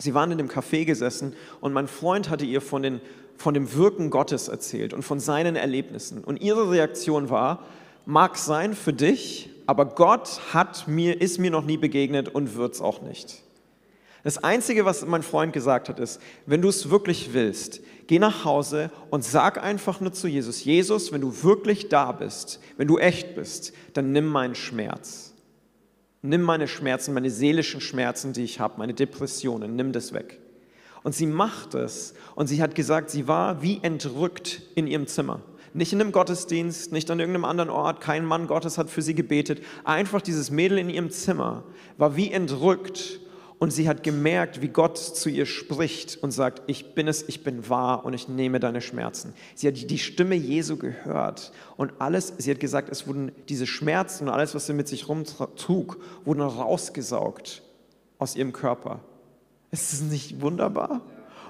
[0.04, 3.00] Sie waren in dem Café gesessen und mein Freund hatte ihr von, den,
[3.38, 6.26] von dem Wirken Gottes erzählt und von seinen Erlebnissen.
[6.26, 7.64] Und ihre Reaktion war,
[8.06, 12.74] mag sein für dich, aber Gott hat mir, ist mir noch nie begegnet und wird
[12.74, 13.44] es auch nicht.
[14.26, 18.44] Das Einzige, was mein Freund gesagt hat, ist, wenn du es wirklich willst, geh nach
[18.44, 22.98] Hause und sag einfach nur zu Jesus, Jesus, wenn du wirklich da bist, wenn du
[22.98, 25.33] echt bist, dann nimm meinen Schmerz.
[26.26, 30.40] Nimm meine Schmerzen, meine seelischen Schmerzen, die ich habe, meine Depressionen, nimm das weg.
[31.04, 35.42] Und sie macht es und sie hat gesagt, sie war wie entrückt in ihrem Zimmer.
[35.74, 39.16] Nicht in einem Gottesdienst, nicht an irgendeinem anderen Ort, kein Mann Gottes hat für sie
[39.16, 39.62] gebetet.
[39.84, 41.66] Einfach dieses Mädel in ihrem Zimmer
[41.98, 43.20] war wie entrückt
[43.60, 47.44] und sie hat gemerkt, wie Gott zu ihr spricht und sagt, ich bin es, ich
[47.44, 49.34] bin wahr und ich nehme deine Schmerzen.
[49.56, 54.28] Sie hat die Stimme Jesu gehört und alles, sie hat gesagt, es wurden diese Schmerzen
[54.28, 57.62] und alles, was sie mit sich rumtrug, wurden rausgesaugt
[58.18, 59.00] aus ihrem Körper.
[59.72, 61.02] Ist das nicht wunderbar?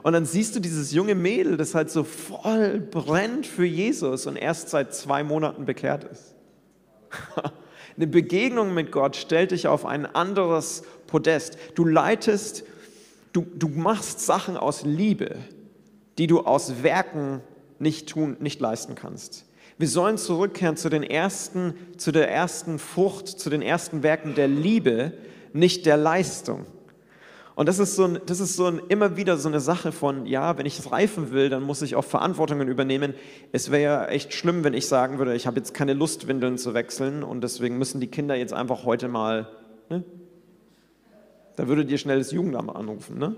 [0.03, 4.35] Und dann siehst du dieses junge Mädel, das halt so voll brennt für Jesus und
[4.35, 6.35] erst seit zwei Monaten bekehrt ist.
[7.95, 11.57] Eine Begegnung mit Gott stellt dich auf ein anderes Podest.
[11.75, 12.63] Du leitest,
[13.33, 15.35] du, du machst Sachen aus Liebe,
[16.17, 17.41] die du aus Werken
[17.79, 19.45] nicht tun, nicht leisten kannst.
[19.77, 24.47] Wir sollen zurückkehren zu den ersten, zu der ersten Frucht, zu den ersten Werken der
[24.47, 25.13] Liebe,
[25.51, 26.65] nicht der Leistung.
[27.55, 30.25] Und das ist so, ein, das ist so ein, immer wieder so eine Sache von,
[30.25, 33.13] ja, wenn ich reifen will, dann muss ich auch Verantwortungen übernehmen.
[33.51, 36.57] Es wäre ja echt schlimm, wenn ich sagen würde, ich habe jetzt keine Lust, Windeln
[36.57, 39.47] zu wechseln und deswegen müssen die Kinder jetzt einfach heute mal
[39.89, 40.03] ne,
[41.55, 43.17] da würdet ihr schnell das Jugendamt anrufen.
[43.17, 43.35] Ne?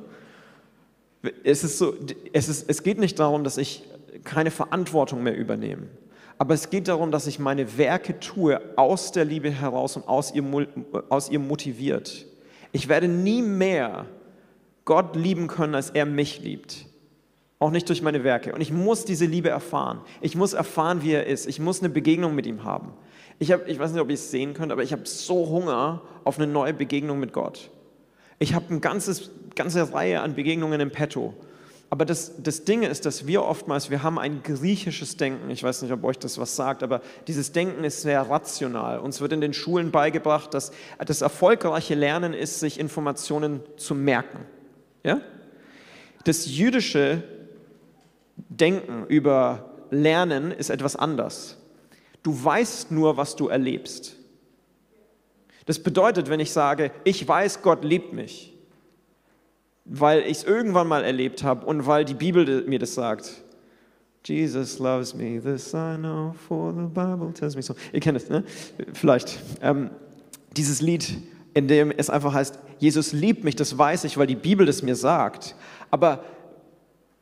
[1.43, 1.93] Es, ist so,
[2.33, 3.83] es, ist, es geht nicht darum, dass ich
[4.23, 5.87] keine Verantwortung mehr übernehme.
[6.37, 10.33] Aber es geht darum, dass ich meine Werke tue aus der Liebe heraus und aus
[10.33, 10.67] ihr,
[11.09, 12.25] aus ihr motiviert.
[12.75, 14.05] Ich werde nie mehr
[14.83, 16.87] Gott lieben können, als er mich liebt.
[17.57, 18.53] Auch nicht durch meine Werke.
[18.53, 20.01] Und ich muss diese Liebe erfahren.
[20.19, 21.47] Ich muss erfahren, wie er ist.
[21.47, 22.91] Ich muss eine Begegnung mit ihm haben.
[23.39, 26.01] Ich, hab, ich weiß nicht, ob ihr es sehen könnt, aber ich habe so Hunger
[26.25, 27.71] auf eine neue Begegnung mit Gott.
[28.39, 31.33] Ich habe eine ganze Reihe an Begegnungen im Petto.
[31.89, 35.49] Aber das, das Ding ist, dass wir oftmals, wir haben ein griechisches Denken.
[35.49, 38.99] Ich weiß nicht, ob euch das was sagt, aber dieses Denken ist sehr rational.
[38.99, 44.39] Uns wird in den Schulen beigebracht, dass das erfolgreiche Lernen ist, sich Informationen zu merken.
[45.03, 45.21] Ja?
[46.23, 47.23] Das jüdische
[48.49, 51.57] Denken über Lernen ist etwas anders.
[52.23, 54.15] Du weißt nur, was du erlebst.
[55.67, 58.54] Das bedeutet, wenn ich sage, ich weiß, Gott liebt mich,
[59.85, 63.43] weil ich es irgendwann mal erlebt habe und weil die Bibel mir das sagt.
[64.25, 67.75] Jesus loves me, this I know, for the Bible tells me so.
[67.93, 68.43] Ihr kennt es, ne?
[68.93, 69.39] Vielleicht.
[69.61, 69.91] Ähm,
[70.57, 71.17] dieses Lied,
[71.53, 74.81] in dem es einfach heißt, Jesus liebt mich, das weiß ich, weil die Bibel das
[74.81, 75.55] mir sagt.
[75.91, 76.23] Aber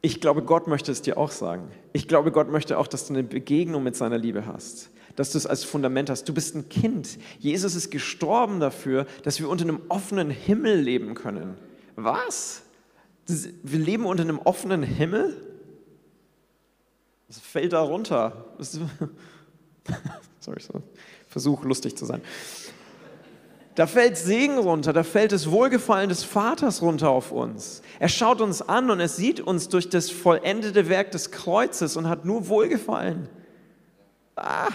[0.01, 1.67] ich glaube, Gott möchte es dir auch sagen.
[1.91, 5.37] Ich glaube, Gott möchte auch, dass du eine Begegnung mit seiner Liebe hast dass du
[5.37, 6.27] es als Fundament hast.
[6.27, 7.19] Du bist ein Kind.
[7.39, 11.55] Jesus ist gestorben dafür, dass wir unter einem offenen Himmel leben können.
[11.95, 12.63] Was?
[13.25, 15.35] Wir leben unter einem offenen Himmel?
[17.27, 18.45] Was fällt da runter?
[20.39, 20.81] Sorry, so.
[21.27, 22.21] versuch lustig zu sein.
[23.75, 27.81] Da fällt Segen runter, da fällt das Wohlgefallen des Vaters runter auf uns.
[27.97, 32.07] Er schaut uns an und er sieht uns durch das vollendete Werk des Kreuzes und
[32.07, 33.29] hat nur Wohlgefallen.
[34.35, 34.69] Ah,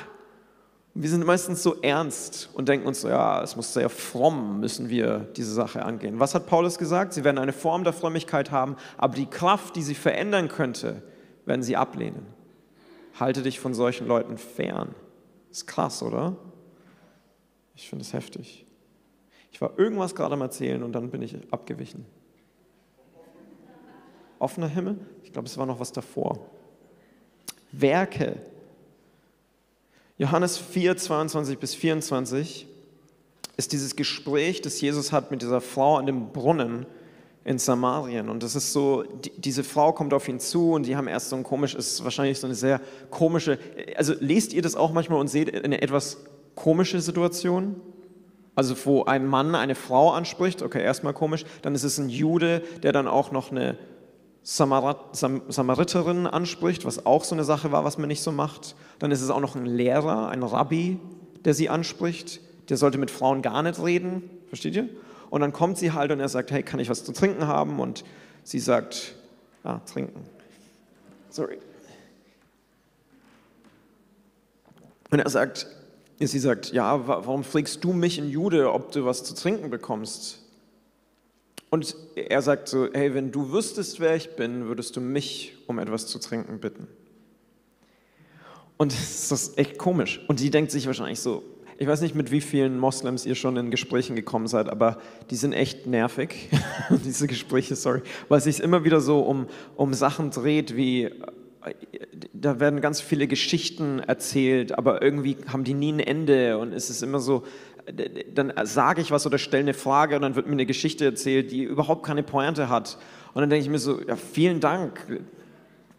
[1.00, 5.28] wir sind meistens so ernst und denken uns ja, es muss sehr fromm, müssen wir
[5.36, 6.18] diese Sache angehen.
[6.18, 7.12] Was hat Paulus gesagt?
[7.12, 11.02] Sie werden eine Form der Frömmigkeit haben, aber die Kraft, die sie verändern könnte,
[11.46, 12.26] werden sie ablehnen.
[13.14, 14.92] Halte dich von solchen Leuten fern.
[15.52, 16.36] Ist krass, oder?
[17.76, 18.66] Ich finde es heftig.
[19.52, 22.06] Ich war irgendwas gerade am Erzählen und dann bin ich abgewichen.
[24.40, 24.98] Offener Himmel?
[25.22, 26.40] Ich glaube, es war noch was davor.
[27.70, 28.34] Werke.
[30.18, 32.66] Johannes 4, 22 bis 24
[33.56, 36.86] ist dieses Gespräch, das Jesus hat mit dieser Frau an dem Brunnen
[37.44, 38.28] in Samarien.
[38.28, 41.28] Und das ist so, die, diese Frau kommt auf ihn zu und die haben erst
[41.28, 43.60] so ein komisch, ist wahrscheinlich so eine sehr komische,
[43.96, 46.18] also lest ihr das auch manchmal und seht eine etwas
[46.56, 47.80] komische Situation?
[48.56, 52.60] Also wo ein Mann eine Frau anspricht, okay, erstmal komisch, dann ist es ein Jude,
[52.82, 53.78] der dann auch noch eine
[54.50, 58.76] Samariterin anspricht, was auch so eine Sache war, was man nicht so macht.
[58.98, 60.98] Dann ist es auch noch ein Lehrer, ein Rabbi,
[61.44, 62.40] der sie anspricht.
[62.70, 64.88] Der sollte mit Frauen gar nicht reden, versteht ihr?
[65.28, 67.78] Und dann kommt sie halt und er sagt, hey, kann ich was zu trinken haben?
[67.78, 68.04] Und
[68.42, 69.16] sie sagt,
[69.64, 70.24] ah, trinken.
[71.28, 71.58] Sorry.
[75.10, 75.66] Und er sagt,
[76.18, 80.40] sie sagt, ja, warum fragst du mich, ein Jude, ob du was zu trinken bekommst?
[81.70, 85.78] Und er sagt so, hey, wenn du wüsstest, wer ich bin, würdest du mich um
[85.78, 86.88] etwas zu trinken bitten.
[88.78, 90.20] Und das ist echt komisch.
[90.28, 91.42] Und sie denkt sich wahrscheinlich so,
[91.80, 94.98] ich weiß nicht, mit wie vielen Moslems ihr schon in Gesprächen gekommen seid, aber
[95.30, 96.48] die sind echt nervig,
[97.04, 101.10] diese Gespräche, sorry, weil es sich immer wieder so um, um Sachen dreht, wie
[102.32, 106.90] da werden ganz viele Geschichten erzählt, aber irgendwie haben die nie ein Ende und es
[106.90, 107.44] ist immer so,
[108.34, 111.50] dann sage ich was oder stelle eine Frage und dann wird mir eine Geschichte erzählt,
[111.50, 112.98] die überhaupt keine Pointe hat.
[113.34, 115.20] Und dann denke ich mir so, ja, vielen Dank,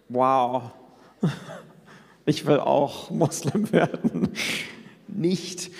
[0.08, 0.72] wow,
[2.26, 4.30] ich will auch Moslem werden
[5.08, 5.72] nicht.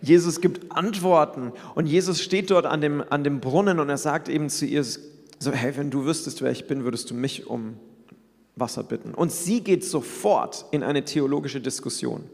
[0.00, 4.28] Jesus gibt Antworten und Jesus steht dort an dem, an dem Brunnen und er sagt
[4.28, 7.76] eben zu ihr, so, hey, wenn du wüsstest, wer ich bin, würdest du mich um
[8.56, 9.14] Wasser bitten.
[9.14, 12.24] Und sie geht sofort in eine theologische Diskussion.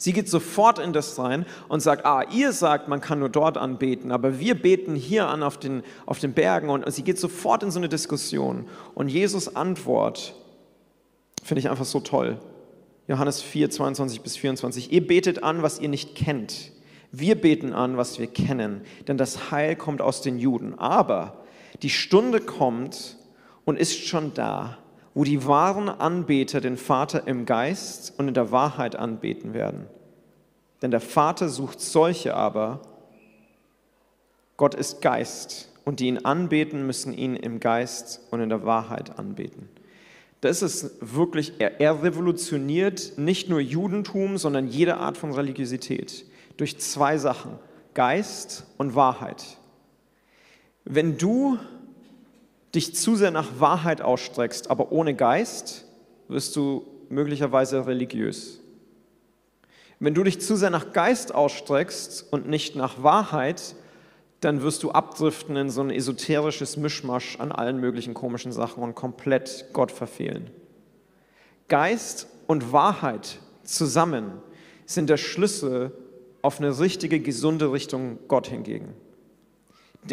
[0.00, 3.58] Sie geht sofort in das rein und sagt, ah, ihr sagt, man kann nur dort
[3.58, 6.70] anbeten, aber wir beten hier an auf den, auf den Bergen.
[6.70, 8.66] Und sie geht sofort in so eine Diskussion.
[8.94, 10.34] Und Jesus Antwort
[11.42, 12.38] finde ich einfach so toll.
[13.08, 14.92] Johannes 4, 22 bis 24.
[14.92, 16.70] Ihr betet an, was ihr nicht kennt.
[17.10, 20.78] Wir beten an, was wir kennen, denn das Heil kommt aus den Juden.
[20.78, 21.44] Aber
[21.82, 23.16] die Stunde kommt
[23.64, 24.78] und ist schon da,
[25.18, 29.88] wo die wahren Anbeter den Vater im Geist und in der Wahrheit anbeten werden.
[30.80, 32.82] Denn der Vater sucht solche aber,
[34.56, 39.18] Gott ist Geist, und die ihn anbeten, müssen ihn im Geist und in der Wahrheit
[39.18, 39.68] anbeten.
[40.40, 46.26] Das ist wirklich, er, er revolutioniert nicht nur Judentum, sondern jede Art von Religiosität
[46.58, 47.58] durch zwei Sachen,
[47.92, 49.58] Geist und Wahrheit.
[50.84, 51.58] Wenn du
[52.78, 55.84] dich zu sehr nach Wahrheit ausstreckst, aber ohne Geist,
[56.28, 58.60] wirst du möglicherweise religiös.
[59.98, 63.74] Wenn du dich zu sehr nach Geist ausstreckst und nicht nach Wahrheit,
[64.38, 68.94] dann wirst du abdriften in so ein esoterisches Mischmasch an allen möglichen komischen Sachen und
[68.94, 70.48] komplett Gott verfehlen.
[71.66, 74.30] Geist und Wahrheit zusammen
[74.86, 75.90] sind der Schlüssel
[76.42, 78.94] auf eine richtige, gesunde Richtung Gott hingegen.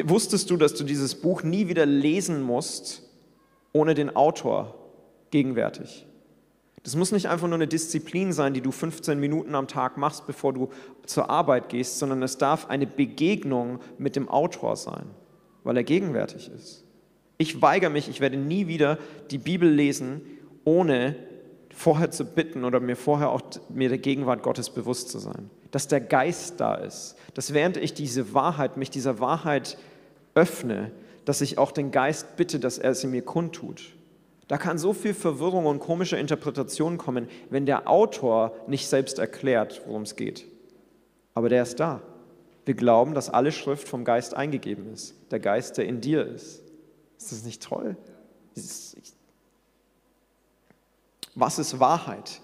[0.04, 3.04] Wusstest du, dass du dieses Buch nie wieder lesen musst
[3.72, 4.76] ohne den Autor
[5.32, 6.06] gegenwärtig?
[6.84, 10.28] Das muss nicht einfach nur eine Disziplin sein, die du 15 Minuten am Tag machst,
[10.28, 10.70] bevor du
[11.06, 15.08] zur Arbeit gehst, sondern es darf eine Begegnung mit dem Autor sein,
[15.64, 16.84] weil er gegenwärtig ist.
[17.38, 19.00] Ich weigere mich, ich werde nie wieder
[19.32, 20.22] die Bibel lesen,
[20.64, 21.16] ohne
[21.74, 25.50] vorher zu bitten oder mir vorher auch mir der Gegenwart Gottes bewusst zu sein.
[25.76, 29.78] Dass der Geist da ist, dass während ich diese Wahrheit, mich dieser Wahrheit
[30.34, 30.90] öffne,
[31.26, 33.94] dass ich auch den Geist bitte, dass er sie mir kundtut.
[34.48, 39.82] Da kann so viel Verwirrung und komische Interpretation kommen, wenn der Autor nicht selbst erklärt,
[39.86, 40.46] worum es geht.
[41.34, 42.02] Aber der ist da.
[42.64, 45.14] Wir glauben, dass alle Schrift vom Geist eingegeben ist.
[45.30, 46.64] Der Geist, der in dir ist.
[47.18, 47.98] Ist das nicht toll?
[51.36, 52.40] Was ist Wahrheit?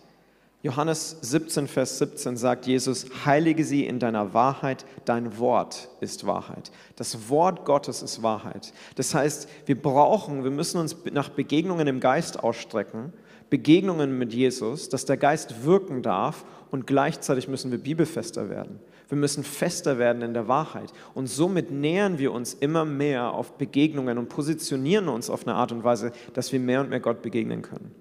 [0.64, 6.72] Johannes 17, Vers 17 sagt Jesus, heilige sie in deiner Wahrheit, dein Wort ist Wahrheit.
[6.96, 8.72] Das Wort Gottes ist Wahrheit.
[8.94, 13.12] Das heißt, wir brauchen, wir müssen uns nach Begegnungen im Geist ausstrecken,
[13.50, 18.80] Begegnungen mit Jesus, dass der Geist wirken darf und gleichzeitig müssen wir bibelfester werden.
[19.10, 20.94] Wir müssen fester werden in der Wahrheit.
[21.16, 25.72] Und somit nähern wir uns immer mehr auf Begegnungen und positionieren uns auf eine Art
[25.72, 27.94] und Weise, dass wir mehr und mehr Gott begegnen können.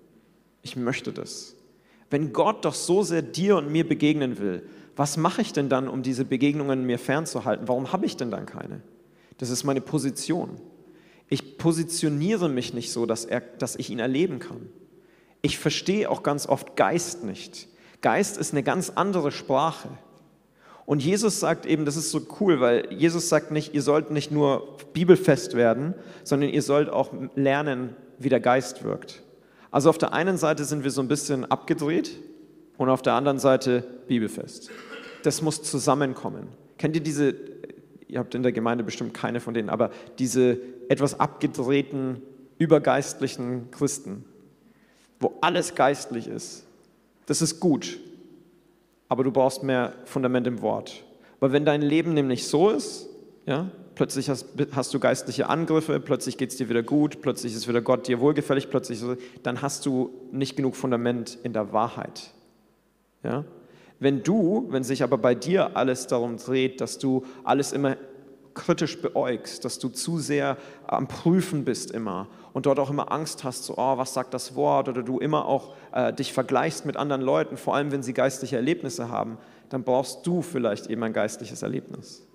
[0.63, 1.57] Ich möchte das.
[2.11, 5.89] Wenn Gott doch so sehr dir und mir begegnen will, was mache ich denn dann,
[5.89, 7.69] um diese Begegnungen mir fernzuhalten?
[7.69, 8.83] Warum habe ich denn dann keine?
[9.39, 10.61] Das ist meine Position.
[11.29, 14.69] Ich positioniere mich nicht so, dass, er, dass ich ihn erleben kann.
[15.41, 17.69] Ich verstehe auch ganz oft Geist nicht.
[18.03, 19.89] Geist ist eine ganz andere Sprache.
[20.87, 24.33] Und Jesus sagt eben, das ist so cool, weil Jesus sagt nicht, ihr sollt nicht
[24.33, 25.95] nur bibelfest werden,
[26.25, 29.23] sondern ihr sollt auch lernen, wie der Geist wirkt.
[29.71, 32.11] Also auf der einen Seite sind wir so ein bisschen abgedreht
[32.77, 34.71] und auf der anderen Seite bibelfest.
[35.23, 36.49] Das muss zusammenkommen.
[36.79, 37.35] Kennt ihr diese,
[38.09, 42.23] ihr habt in der Gemeinde bestimmt keine von denen, aber diese etwas abgedrehten,
[42.59, 44.25] übergeistlichen Christen,
[45.21, 46.65] wo alles geistlich ist.
[47.27, 47.99] Das ist gut,
[49.09, 51.05] aber du brauchst mehr Fundament im Wort.
[51.39, 53.09] Weil wenn dein Leben nämlich so ist,
[53.47, 57.69] ja, plötzlich hast, hast, du geistliche Angriffe, plötzlich geht es dir wieder gut, plötzlich ist
[57.69, 59.03] wieder Gott dir wohlgefällig, plötzlich,
[59.43, 62.33] dann hast du nicht genug Fundament in der Wahrheit.
[63.23, 63.45] Ja?
[63.99, 67.97] Wenn du, wenn sich aber bei dir alles darum dreht, dass du alles immer
[68.55, 73.45] kritisch beäugst, dass du zu sehr am Prüfen bist immer und dort auch immer Angst
[73.45, 76.97] hast, so, oh, was sagt das Wort, oder du immer auch äh, dich vergleichst mit
[76.97, 81.13] anderen Leuten, vor allem wenn sie geistliche Erlebnisse haben, dann brauchst du vielleicht eben ein
[81.13, 82.27] geistliches Erlebnis.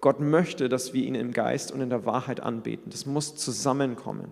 [0.00, 2.90] Gott möchte, dass wir ihn im Geist und in der Wahrheit anbeten.
[2.90, 4.28] Das muss zusammenkommen.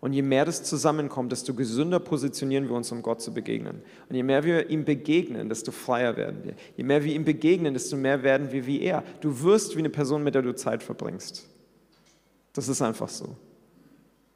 [0.00, 3.82] Und je mehr das zusammenkommt, desto gesünder positionieren wir uns, um Gott zu begegnen.
[4.08, 6.54] Und je mehr wir ihm begegnen, desto freier werden wir.
[6.76, 9.02] Je mehr wir ihm begegnen, desto mehr werden wir wie er.
[9.20, 11.48] Du wirst wie eine Person, mit der du Zeit verbringst.
[12.52, 13.36] Das ist einfach so.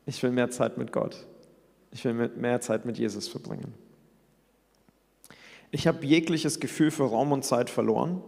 [0.07, 1.26] Ich will mehr Zeit mit Gott.
[1.92, 3.74] Ich will mehr Zeit mit Jesus verbringen.
[5.70, 8.22] Ich habe jegliches Gefühl für Raum und Zeit verloren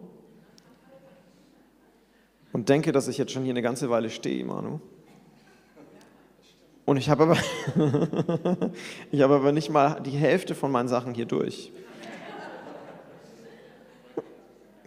[2.52, 4.80] und denke, dass ich jetzt schon hier eine ganze Weile stehe, Manu.
[6.84, 7.36] Und ich habe aber,
[9.12, 11.72] ich habe aber nicht mal die Hälfte von meinen Sachen hier durch.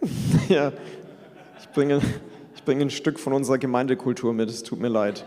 [0.48, 0.72] ja,
[1.60, 2.02] ich bringe,
[2.54, 5.24] ich bringe ein Stück von unserer Gemeindekultur mit, es tut mir leid.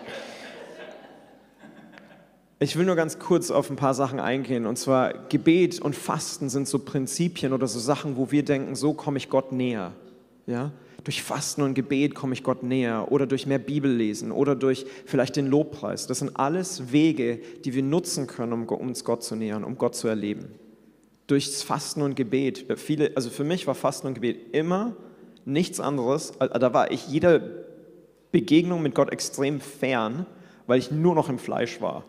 [2.59, 4.65] Ich will nur ganz kurz auf ein paar Sachen eingehen.
[4.65, 8.93] Und zwar Gebet und Fasten sind so Prinzipien oder so Sachen, wo wir denken, so
[8.93, 9.93] komme ich Gott näher.
[10.47, 10.71] Ja?
[11.07, 15.37] Durch Fasten und Gebet komme ich Gott näher oder durch mehr Bibellesen oder durch vielleicht
[15.37, 16.05] den Lobpreis.
[16.05, 19.95] Das sind alles Wege, die wir nutzen können, um uns Gott zu nähern, um Gott
[19.95, 20.49] zu erleben.
[21.27, 22.65] Durchs Fasten und Gebet.
[22.75, 24.97] Viele, also für mich war Fasten und Gebet immer
[25.45, 26.33] nichts anderes.
[26.39, 27.39] Da war ich jeder
[28.33, 30.25] Begegnung mit Gott extrem fern,
[30.65, 32.03] weil ich nur noch im Fleisch war.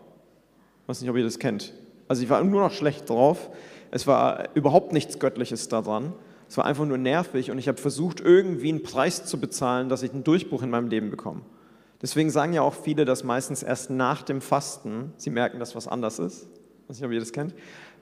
[0.83, 1.73] Ich weiß nicht, ob ihr das kennt.
[2.09, 3.49] Also ich war nur noch schlecht drauf.
[3.91, 6.11] Es war überhaupt nichts Göttliches daran.
[6.49, 10.01] Es war einfach nur nervig und ich habe versucht, irgendwie einen Preis zu bezahlen, dass
[10.01, 11.41] ich einen Durchbruch in meinem Leben bekomme.
[12.01, 15.87] Deswegen sagen ja auch viele, dass meistens erst nach dem Fasten sie merken, dass was
[15.87, 16.47] anders ist.
[16.83, 17.53] Ich weiß nicht, ob ihr das kennt.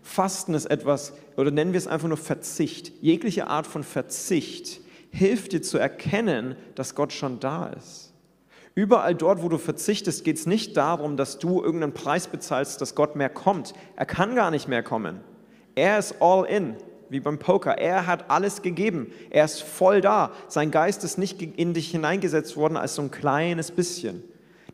[0.02, 2.94] Fasten ist etwas, oder nennen wir es einfach nur Verzicht.
[3.02, 4.80] Jegliche Art von Verzicht
[5.12, 8.14] hilft dir zu erkennen, dass Gott schon da ist.
[8.76, 12.96] Überall dort, wo du verzichtest, geht es nicht darum, dass du irgendeinen Preis bezahlst, dass
[12.96, 13.74] Gott mehr kommt.
[13.98, 15.20] Er kann gar nicht mehr kommen.
[15.76, 16.78] Er ist all in
[17.10, 17.78] wie beim Poker.
[17.78, 19.12] Er hat alles gegeben.
[19.30, 20.32] Er ist voll da.
[20.48, 24.24] Sein Geist ist nicht in dich hineingesetzt worden als so ein kleines bisschen.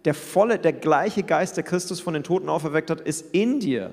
[0.06, 3.92] Der volle, der gleiche Geist, der Christus von den Toten auferweckt hat, ist in dir.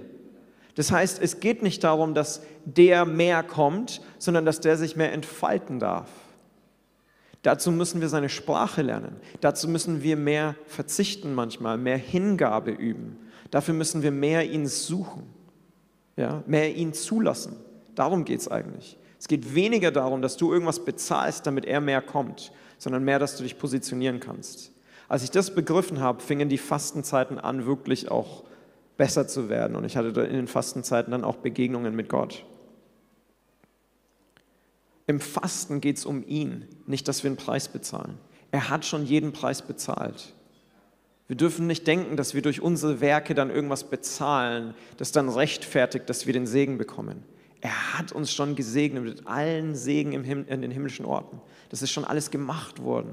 [0.74, 5.12] Das heißt, es geht nicht darum, dass der mehr kommt, sondern dass der sich mehr
[5.12, 6.08] entfalten darf.
[7.42, 9.16] Dazu müssen wir seine Sprache lernen.
[9.40, 13.18] Dazu müssen wir mehr verzichten manchmal, mehr Hingabe üben.
[13.50, 15.24] Dafür müssen wir mehr ihn suchen,
[16.16, 17.56] ja, mehr ihn zulassen.
[17.94, 18.98] Darum geht es eigentlich.
[19.18, 23.36] Es geht weniger darum, dass du irgendwas bezahlst, damit er mehr kommt, sondern mehr, dass
[23.36, 24.72] du dich positionieren kannst.
[25.08, 28.44] Als ich das begriffen habe, fingen die Fastenzeiten an, wirklich auch
[28.96, 29.76] besser zu werden.
[29.76, 32.44] Und ich hatte in den Fastenzeiten dann auch Begegnungen mit Gott.
[35.06, 38.18] Im Fasten geht es um ihn, nicht, dass wir einen Preis bezahlen.
[38.52, 40.32] Er hat schon jeden Preis bezahlt.
[41.26, 46.08] Wir dürfen nicht denken, dass wir durch unsere Werke dann irgendwas bezahlen, das dann rechtfertigt,
[46.08, 47.24] dass wir den Segen bekommen.
[47.60, 51.40] Er hat uns schon gesegnet mit allen Segen in den himmlischen Orten.
[51.68, 53.12] Das ist schon alles gemacht worden.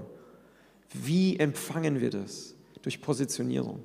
[0.94, 2.56] Wie empfangen wir das?
[2.82, 3.82] Durch Positionierung.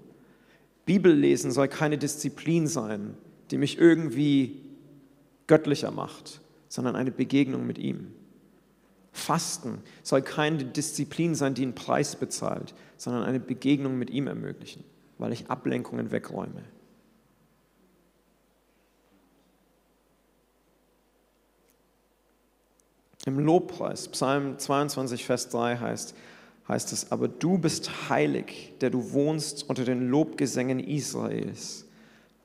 [0.86, 3.14] Bibellesen soll keine Disziplin sein,
[3.50, 4.60] die mich irgendwie
[5.46, 8.12] göttlicher macht, sondern eine Begegnung mit ihm.
[9.12, 14.84] Fasten soll keine Disziplin sein, die einen Preis bezahlt, sondern eine Begegnung mit ihm ermöglichen,
[15.18, 16.62] weil ich Ablenkungen wegräume.
[23.24, 26.14] Im Lobpreis, Psalm 22, Vers 3 heißt,
[26.66, 31.86] heißt es, aber du bist heilig, der du wohnst unter den Lobgesängen Israels.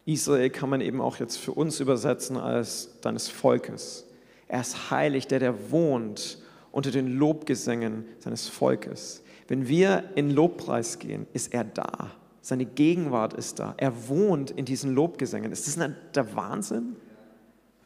[0.06, 4.06] Israel kann man eben auch jetzt für uns übersetzen als deines Volkes.
[4.48, 6.38] Er ist heilig, der der wohnt
[6.72, 9.24] unter den Lobgesängen seines Volkes.
[9.48, 12.12] Wenn wir in Lobpreis gehen, ist er da.
[12.42, 13.74] Seine Gegenwart ist da.
[13.78, 15.52] Er wohnt in diesen Lobgesängen.
[15.52, 16.96] Ist das nicht der Wahnsinn?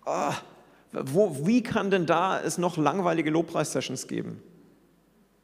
[0.05, 0.33] Oh,
[0.91, 4.41] wo, wie kann denn da es noch langweilige Lobpreissessions geben?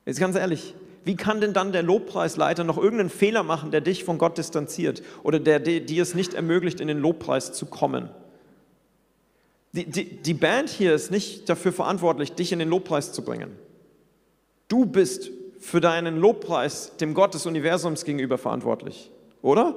[0.05, 0.75] Jetzt ganz ehrlich,
[1.07, 5.01] Wie kann denn dann der Lobpreisleiter noch irgendeinen Fehler machen, der dich von Gott distanziert
[5.23, 8.09] oder der dir es nicht ermöglicht, in den Lobpreis zu kommen?
[9.71, 13.51] Die, die, die Band hier ist nicht dafür verantwortlich, dich in den Lobpreis zu bringen.
[14.67, 19.09] Du bist für deinen Lobpreis dem Gott des Universums gegenüber verantwortlich,
[19.41, 19.75] oder?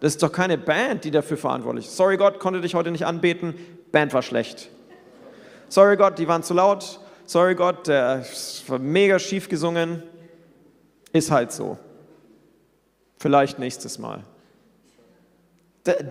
[0.00, 1.96] Das ist doch keine Band, die dafür verantwortlich ist.
[1.96, 3.54] Sorry Gott, konnte dich heute nicht anbeten,
[3.92, 4.70] Band war schlecht.
[5.68, 7.00] Sorry Gott, die waren zu laut.
[7.26, 8.24] Sorry Gott, der
[8.66, 10.02] war mega schief gesungen.
[11.12, 11.78] Ist halt so.
[13.18, 14.24] Vielleicht nächstes Mal.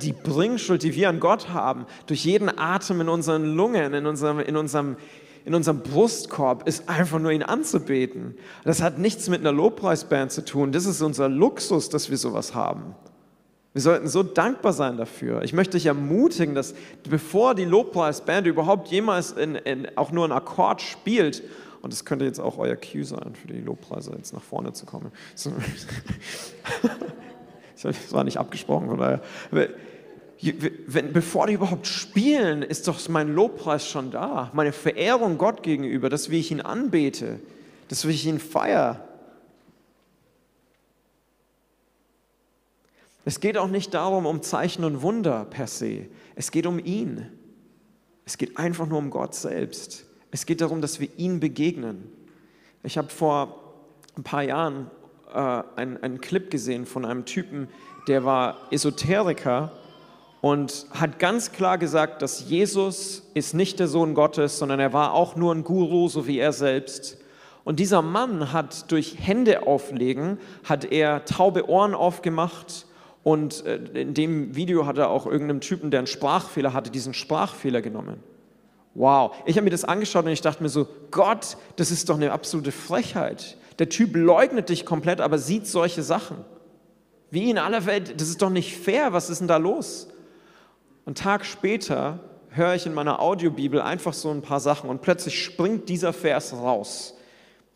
[0.02, 4.40] Die Bringschuld, die wir an Gott haben, durch jeden Atem in unseren Lungen, in unserem,
[4.40, 4.98] in unserem,
[5.46, 8.36] in unserem Brustkorb, ist einfach nur ihn anzubeten.
[8.64, 10.72] Das hat nichts mit einer Lobpreisband zu tun.
[10.72, 12.96] Das ist unser Luxus, dass wir sowas haben.
[13.78, 15.44] Wir sollten so dankbar sein dafür.
[15.44, 16.74] Ich möchte dich ermutigen, dass
[17.08, 21.44] bevor die Lobpreisband überhaupt jemals in, in, auch nur einen Akkord spielt,
[21.84, 24.88] und das könnte jetzt auch euer Cue sein, für die Lobpreise jetzt nach vorne zu
[24.88, 25.12] kommen.
[27.84, 29.22] Das war nicht abgesprochen, von daher.
[29.52, 34.50] Wenn, bevor die überhaupt spielen, ist doch mein Lobpreis schon da.
[34.54, 37.40] Meine Verehrung Gott gegenüber, das, wie ich ihn anbete,
[37.90, 39.07] das, wie ich ihn feiere.
[43.28, 46.06] Es geht auch nicht darum, um Zeichen und Wunder per se.
[46.36, 47.30] Es geht um ihn.
[48.24, 50.06] Es geht einfach nur um Gott selbst.
[50.32, 52.10] Es geht darum, dass wir ihn begegnen.
[52.84, 53.84] Ich habe vor
[54.16, 54.90] ein paar Jahren
[55.34, 57.68] äh, einen, einen Clip gesehen von einem Typen,
[58.08, 59.74] der war Esoteriker
[60.40, 65.12] und hat ganz klar gesagt, dass Jesus ist nicht der Sohn Gottes, sondern er war
[65.12, 67.18] auch nur ein Guru, so wie er selbst.
[67.66, 72.88] Und dieser Mann hat durch Hände auflegen, hat er taube Ohren aufgemacht
[73.28, 77.14] und äh, in dem Video hat er auch irgendeinem Typen, der einen Sprachfehler hatte, diesen
[77.14, 78.24] Sprachfehler genommen.
[78.94, 82.16] Wow, ich habe mir das angeschaut und ich dachte mir so, Gott, das ist doch
[82.16, 83.58] eine absolute Frechheit.
[83.80, 86.38] Der Typ leugnet dich komplett, aber sieht solche Sachen.
[87.30, 90.08] Wie in aller Welt, das ist doch nicht fair, was ist denn da los?
[91.04, 92.22] Und Tag später
[92.52, 96.54] höre ich in meiner Audiobibel einfach so ein paar Sachen und plötzlich springt dieser Vers
[96.54, 97.14] raus.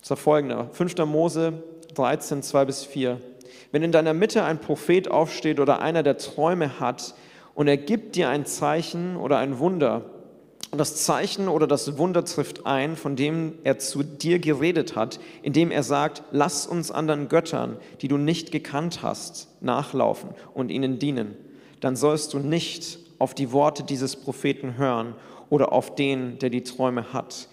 [0.00, 0.96] Das war folgender, 5.
[1.04, 3.20] Mose 13, 2 bis 4.
[3.72, 7.14] Wenn in deiner Mitte ein Prophet aufsteht oder einer, der Träume hat,
[7.54, 10.04] und er gibt dir ein Zeichen oder ein Wunder,
[10.70, 15.20] und das Zeichen oder das Wunder trifft ein, von dem er zu dir geredet hat,
[15.42, 20.98] indem er sagt, lass uns anderen Göttern, die du nicht gekannt hast, nachlaufen und ihnen
[20.98, 21.36] dienen.
[21.80, 25.14] Dann sollst du nicht auf die Worte dieses Propheten hören
[25.50, 27.48] oder auf den, der die Träume hat.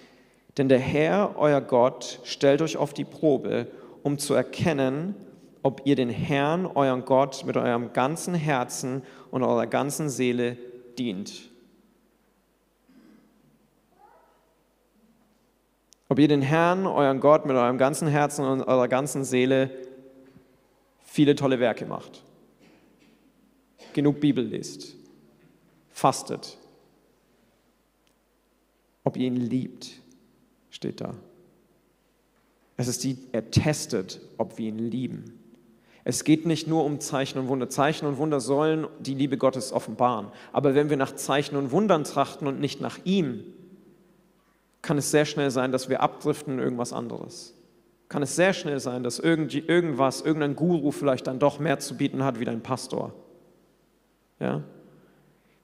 [0.58, 3.68] Denn der Herr, euer Gott, stellt euch auf die Probe,
[4.02, 5.14] um zu erkennen,
[5.62, 10.58] ob ihr den Herrn, euren Gott, mit eurem ganzen Herzen und eurer ganzen Seele
[10.98, 11.50] dient.
[16.08, 19.70] Ob ihr den Herrn, euren Gott, mit eurem ganzen Herzen und eurer ganzen Seele
[21.04, 22.24] viele tolle Werke macht.
[23.94, 24.96] Genug Bibel lest.
[25.90, 26.58] Fastet.
[29.04, 30.02] Ob ihr ihn liebt,
[30.70, 31.14] steht da.
[32.78, 35.39] Es ist die, er testet, ob wir ihn lieben.
[36.04, 37.70] Es geht nicht nur um Zeichen und Wunder.
[37.70, 40.28] Zeichen und Wunder sollen die Liebe Gottes offenbaren.
[40.54, 43.44] Aber wenn wir nach Zeichen und Wundern trachten und nicht nach ihm,
[44.82, 47.54] kann es sehr schnell sein, dass wir abdriften in irgendwas anderes.
[48.08, 52.24] Kann es sehr schnell sein, dass irgendwas, irgendein Guru vielleicht dann doch mehr zu bieten
[52.24, 53.14] hat wie dein Pastor.
[54.40, 54.64] Ja?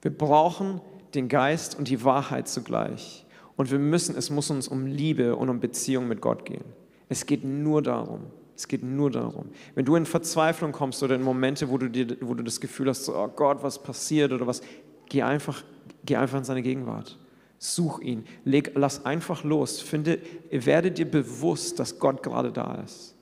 [0.02, 0.80] Wir brauchen
[1.14, 3.24] den Geist und die Wahrheit zugleich.
[3.56, 6.64] Und wir müssen, es muss uns um Liebe und um Beziehung mit Gott gehen.
[7.08, 8.26] Es geht nur darum.
[8.56, 9.50] Es geht nur darum.
[9.74, 12.88] Wenn du in Verzweiflung kommst oder in Momente, wo du, dir, wo du das Gefühl
[12.88, 14.62] hast, so, oh Gott, was passiert oder was,
[15.10, 15.62] geh einfach,
[16.04, 17.18] geh einfach in seine Gegenwart.
[17.58, 19.80] Such ihn, leg, lass einfach los.
[19.80, 20.18] Finde,
[20.50, 23.14] werde dir bewusst, dass Gott gerade da ist.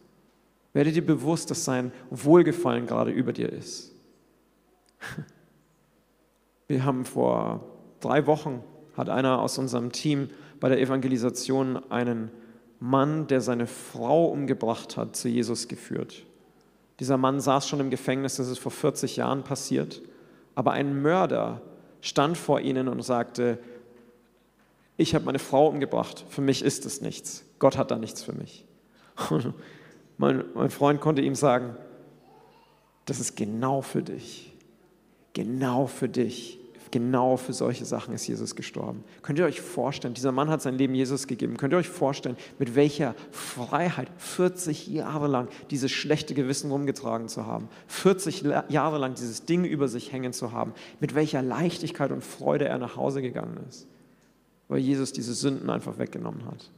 [0.72, 3.92] Werde dir bewusst, dass sein Wohlgefallen gerade über dir ist.
[6.68, 7.64] Wir haben vor
[8.00, 8.62] drei Wochen,
[8.96, 10.30] hat einer aus unserem Team
[10.60, 12.30] bei der Evangelisation einen
[12.84, 16.26] Mann, der seine Frau umgebracht hat, zu Jesus geführt.
[17.00, 20.02] Dieser Mann saß schon im Gefängnis, das ist vor 40 Jahren passiert,
[20.54, 21.62] aber ein Mörder
[22.02, 23.58] stand vor ihnen und sagte,
[24.98, 27.46] ich habe meine Frau umgebracht, für mich ist es nichts.
[27.58, 28.66] Gott hat da nichts für mich.
[29.30, 29.54] Und
[30.18, 31.76] mein, mein Freund konnte ihm sagen,
[33.06, 34.52] das ist genau für dich.
[35.32, 36.58] Genau für dich.
[36.94, 39.02] Genau für solche Sachen ist Jesus gestorben.
[39.22, 41.56] Könnt ihr euch vorstellen, dieser Mann hat sein Leben Jesus gegeben.
[41.56, 47.46] Könnt ihr euch vorstellen, mit welcher Freiheit 40 Jahre lang dieses schlechte Gewissen rumgetragen zu
[47.46, 52.22] haben, 40 Jahre lang dieses Ding über sich hängen zu haben, mit welcher Leichtigkeit und
[52.22, 53.88] Freude er nach Hause gegangen ist
[54.68, 56.70] weil Jesus diese Sünden einfach weggenommen hat.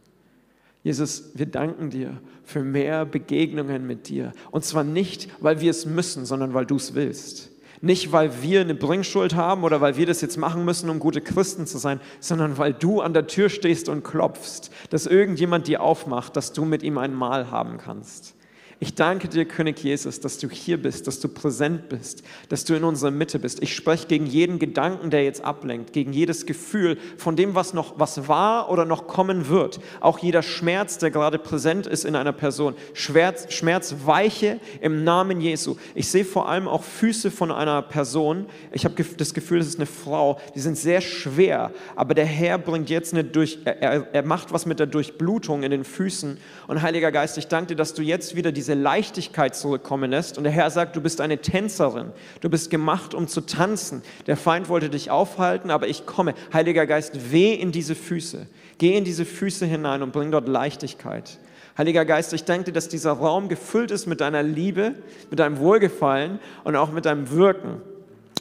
[0.83, 4.33] Jesus, wir danken dir für mehr Begegnungen mit dir.
[4.53, 7.51] Und zwar nicht, weil wir es müssen, sondern weil du es willst.
[7.81, 11.21] Nicht, weil wir eine Bringschuld haben oder weil wir das jetzt machen müssen, um gute
[11.21, 15.83] Christen zu sein, sondern weil du an der Tür stehst und klopfst, dass irgendjemand dir
[15.83, 18.35] aufmacht, dass du mit ihm ein Mahl haben kannst.
[18.79, 22.75] Ich danke dir, König Jesus, dass du hier bist, dass du präsent bist, dass du
[22.75, 23.63] in unserer Mitte bist.
[23.63, 27.99] Ich spreche gegen jeden Gedanken, der jetzt ablenkt, gegen jedes Gefühl von dem, was noch
[27.99, 29.81] was war oder noch kommen wird.
[30.01, 32.75] Auch jeder Schmerz, der gerade präsent ist in einer Person.
[32.93, 35.77] Schmerz, Schmerz weiche im Namen Jesu.
[35.95, 38.45] Ich sehe vor allem auch Füße von einer Person.
[38.73, 40.39] Ich habe das Gefühl, es ist eine Frau.
[40.55, 44.67] Die sind sehr schwer, aber der Herr bringt jetzt eine durch, er, er macht was
[44.67, 46.37] mit der Durchblutung in den Füßen.
[46.67, 50.39] Und Heiliger Geist, ich danke dir, dass du jetzt wieder diese diese Leichtigkeit zurückkommen lässt.
[50.39, 52.11] Und der Herr sagt, du bist eine Tänzerin.
[52.41, 54.03] Du bist gemacht, um zu tanzen.
[54.27, 56.35] Der Feind wollte dich aufhalten, aber ich komme.
[56.53, 58.49] Heiliger Geist, weh in diese Füße.
[58.79, 61.39] Geh in diese Füße hinein und bring dort Leichtigkeit.
[61.79, 64.97] Heiliger Geist, ich danke dir, dass dieser Raum gefüllt ist mit deiner Liebe,
[65.31, 67.83] mit deinem Wohlgefallen und auch mit deinem Wirken.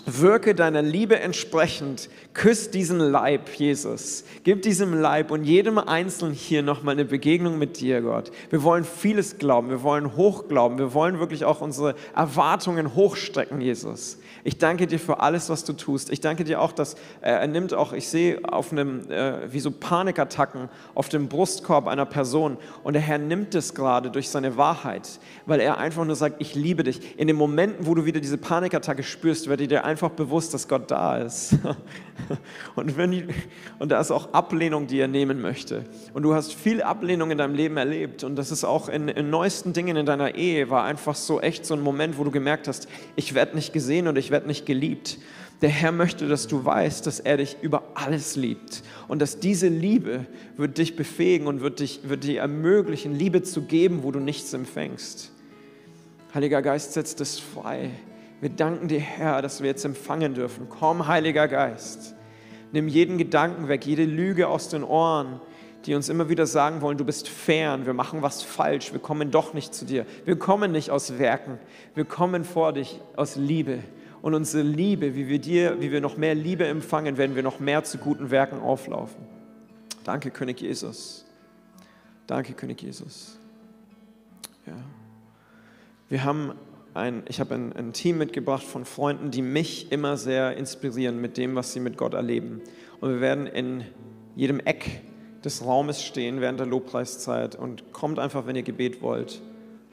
[0.06, 2.10] Wirke deiner Liebe entsprechend.
[2.34, 4.24] Küss diesen Leib, Jesus.
[4.44, 8.32] Gib diesem Leib und jedem Einzelnen hier nochmal eine Begegnung mit dir, Gott.
[8.52, 9.70] Wir wollen vieles glauben.
[9.70, 10.78] Wir wollen hochglauben.
[10.78, 14.20] Wir wollen wirklich auch unsere Erwartungen hochstrecken, Jesus.
[14.46, 16.12] Ich danke dir für alles, was du tust.
[16.12, 19.60] Ich danke dir auch, dass äh, er nimmt auch, ich sehe auf einem, äh, wie
[19.60, 24.56] so Panikattacken auf dem Brustkorb einer Person und der Herr nimmt es gerade durch seine
[24.56, 27.18] Wahrheit, weil er einfach nur sagt, ich liebe dich.
[27.18, 30.92] In den Momenten, wo du wieder diese Panikattacke spürst, wird dir einfach bewusst, dass Gott
[30.92, 31.58] da ist.
[32.76, 33.28] und, wenn,
[33.80, 35.86] und da ist auch Ablehnung, die er nehmen möchte.
[36.14, 39.32] Und du hast viel Ablehnung in deinem Leben erlebt und das ist auch in, in
[39.32, 42.68] neuesten Dingen in deiner Ehe, war einfach so echt so ein Moment, wo du gemerkt
[42.68, 45.18] hast, ich werde nicht gesehen und ich werde werde nicht geliebt.
[45.62, 49.70] Der Herr möchte, dass du weißt, dass er dich über alles liebt und dass diese
[49.70, 50.26] Liebe
[50.58, 54.54] wird dich befähigen und wird, dich, wird dir ermöglichen, Liebe zu geben, wo du nichts
[54.54, 55.32] empfängst.
[56.34, 57.92] Heiliger Geist, setzt es frei.
[58.42, 60.68] Wir danken dir, Herr, dass wir jetzt empfangen dürfen.
[60.68, 62.14] Komm, Heiliger Geist.
[62.74, 65.40] Nimm jeden Gedanken weg, jede Lüge aus den Ohren,
[65.86, 69.32] die uns immer wieder sagen wollen, du bist fern, wir machen was falsch, wir kommen
[69.32, 70.06] doch nicht zu dir.
[70.26, 71.60] Wir kommen nicht aus Werken,
[71.94, 73.80] wir kommen vor dich aus Liebe
[74.26, 77.60] und unsere Liebe, wie wir dir, wie wir noch mehr Liebe empfangen, werden wir noch
[77.60, 79.24] mehr zu guten Werken auflaufen.
[80.04, 81.26] Danke, König Jesus.
[82.26, 83.38] Danke, König Jesus.
[84.66, 84.74] Ja.
[86.10, 86.54] Wir haben
[86.96, 91.38] ein, ich habe ein, ein Team mitgebracht von Freunden, die mich immer sehr inspirieren mit
[91.38, 92.62] dem, was sie mit Gott erleben.
[93.02, 93.84] Und wir werden in
[94.36, 95.04] jedem Eck
[95.44, 99.40] des Raumes stehen während der Lobpreiszeit und kommt einfach, wenn ihr Gebet wollt.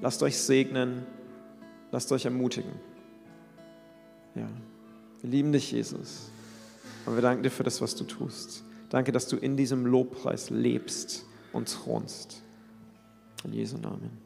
[0.01, 1.05] Lasst euch segnen,
[1.91, 2.92] lasst euch ermutigen.
[4.35, 4.49] Ja,
[5.21, 6.31] wir lieben dich, Jesus.
[7.07, 8.63] Und wir danken dir für das, was du tust.
[8.91, 12.43] Danke, dass du in diesem Lobpreis lebst und thronst.
[13.45, 14.22] In Jesu Namen.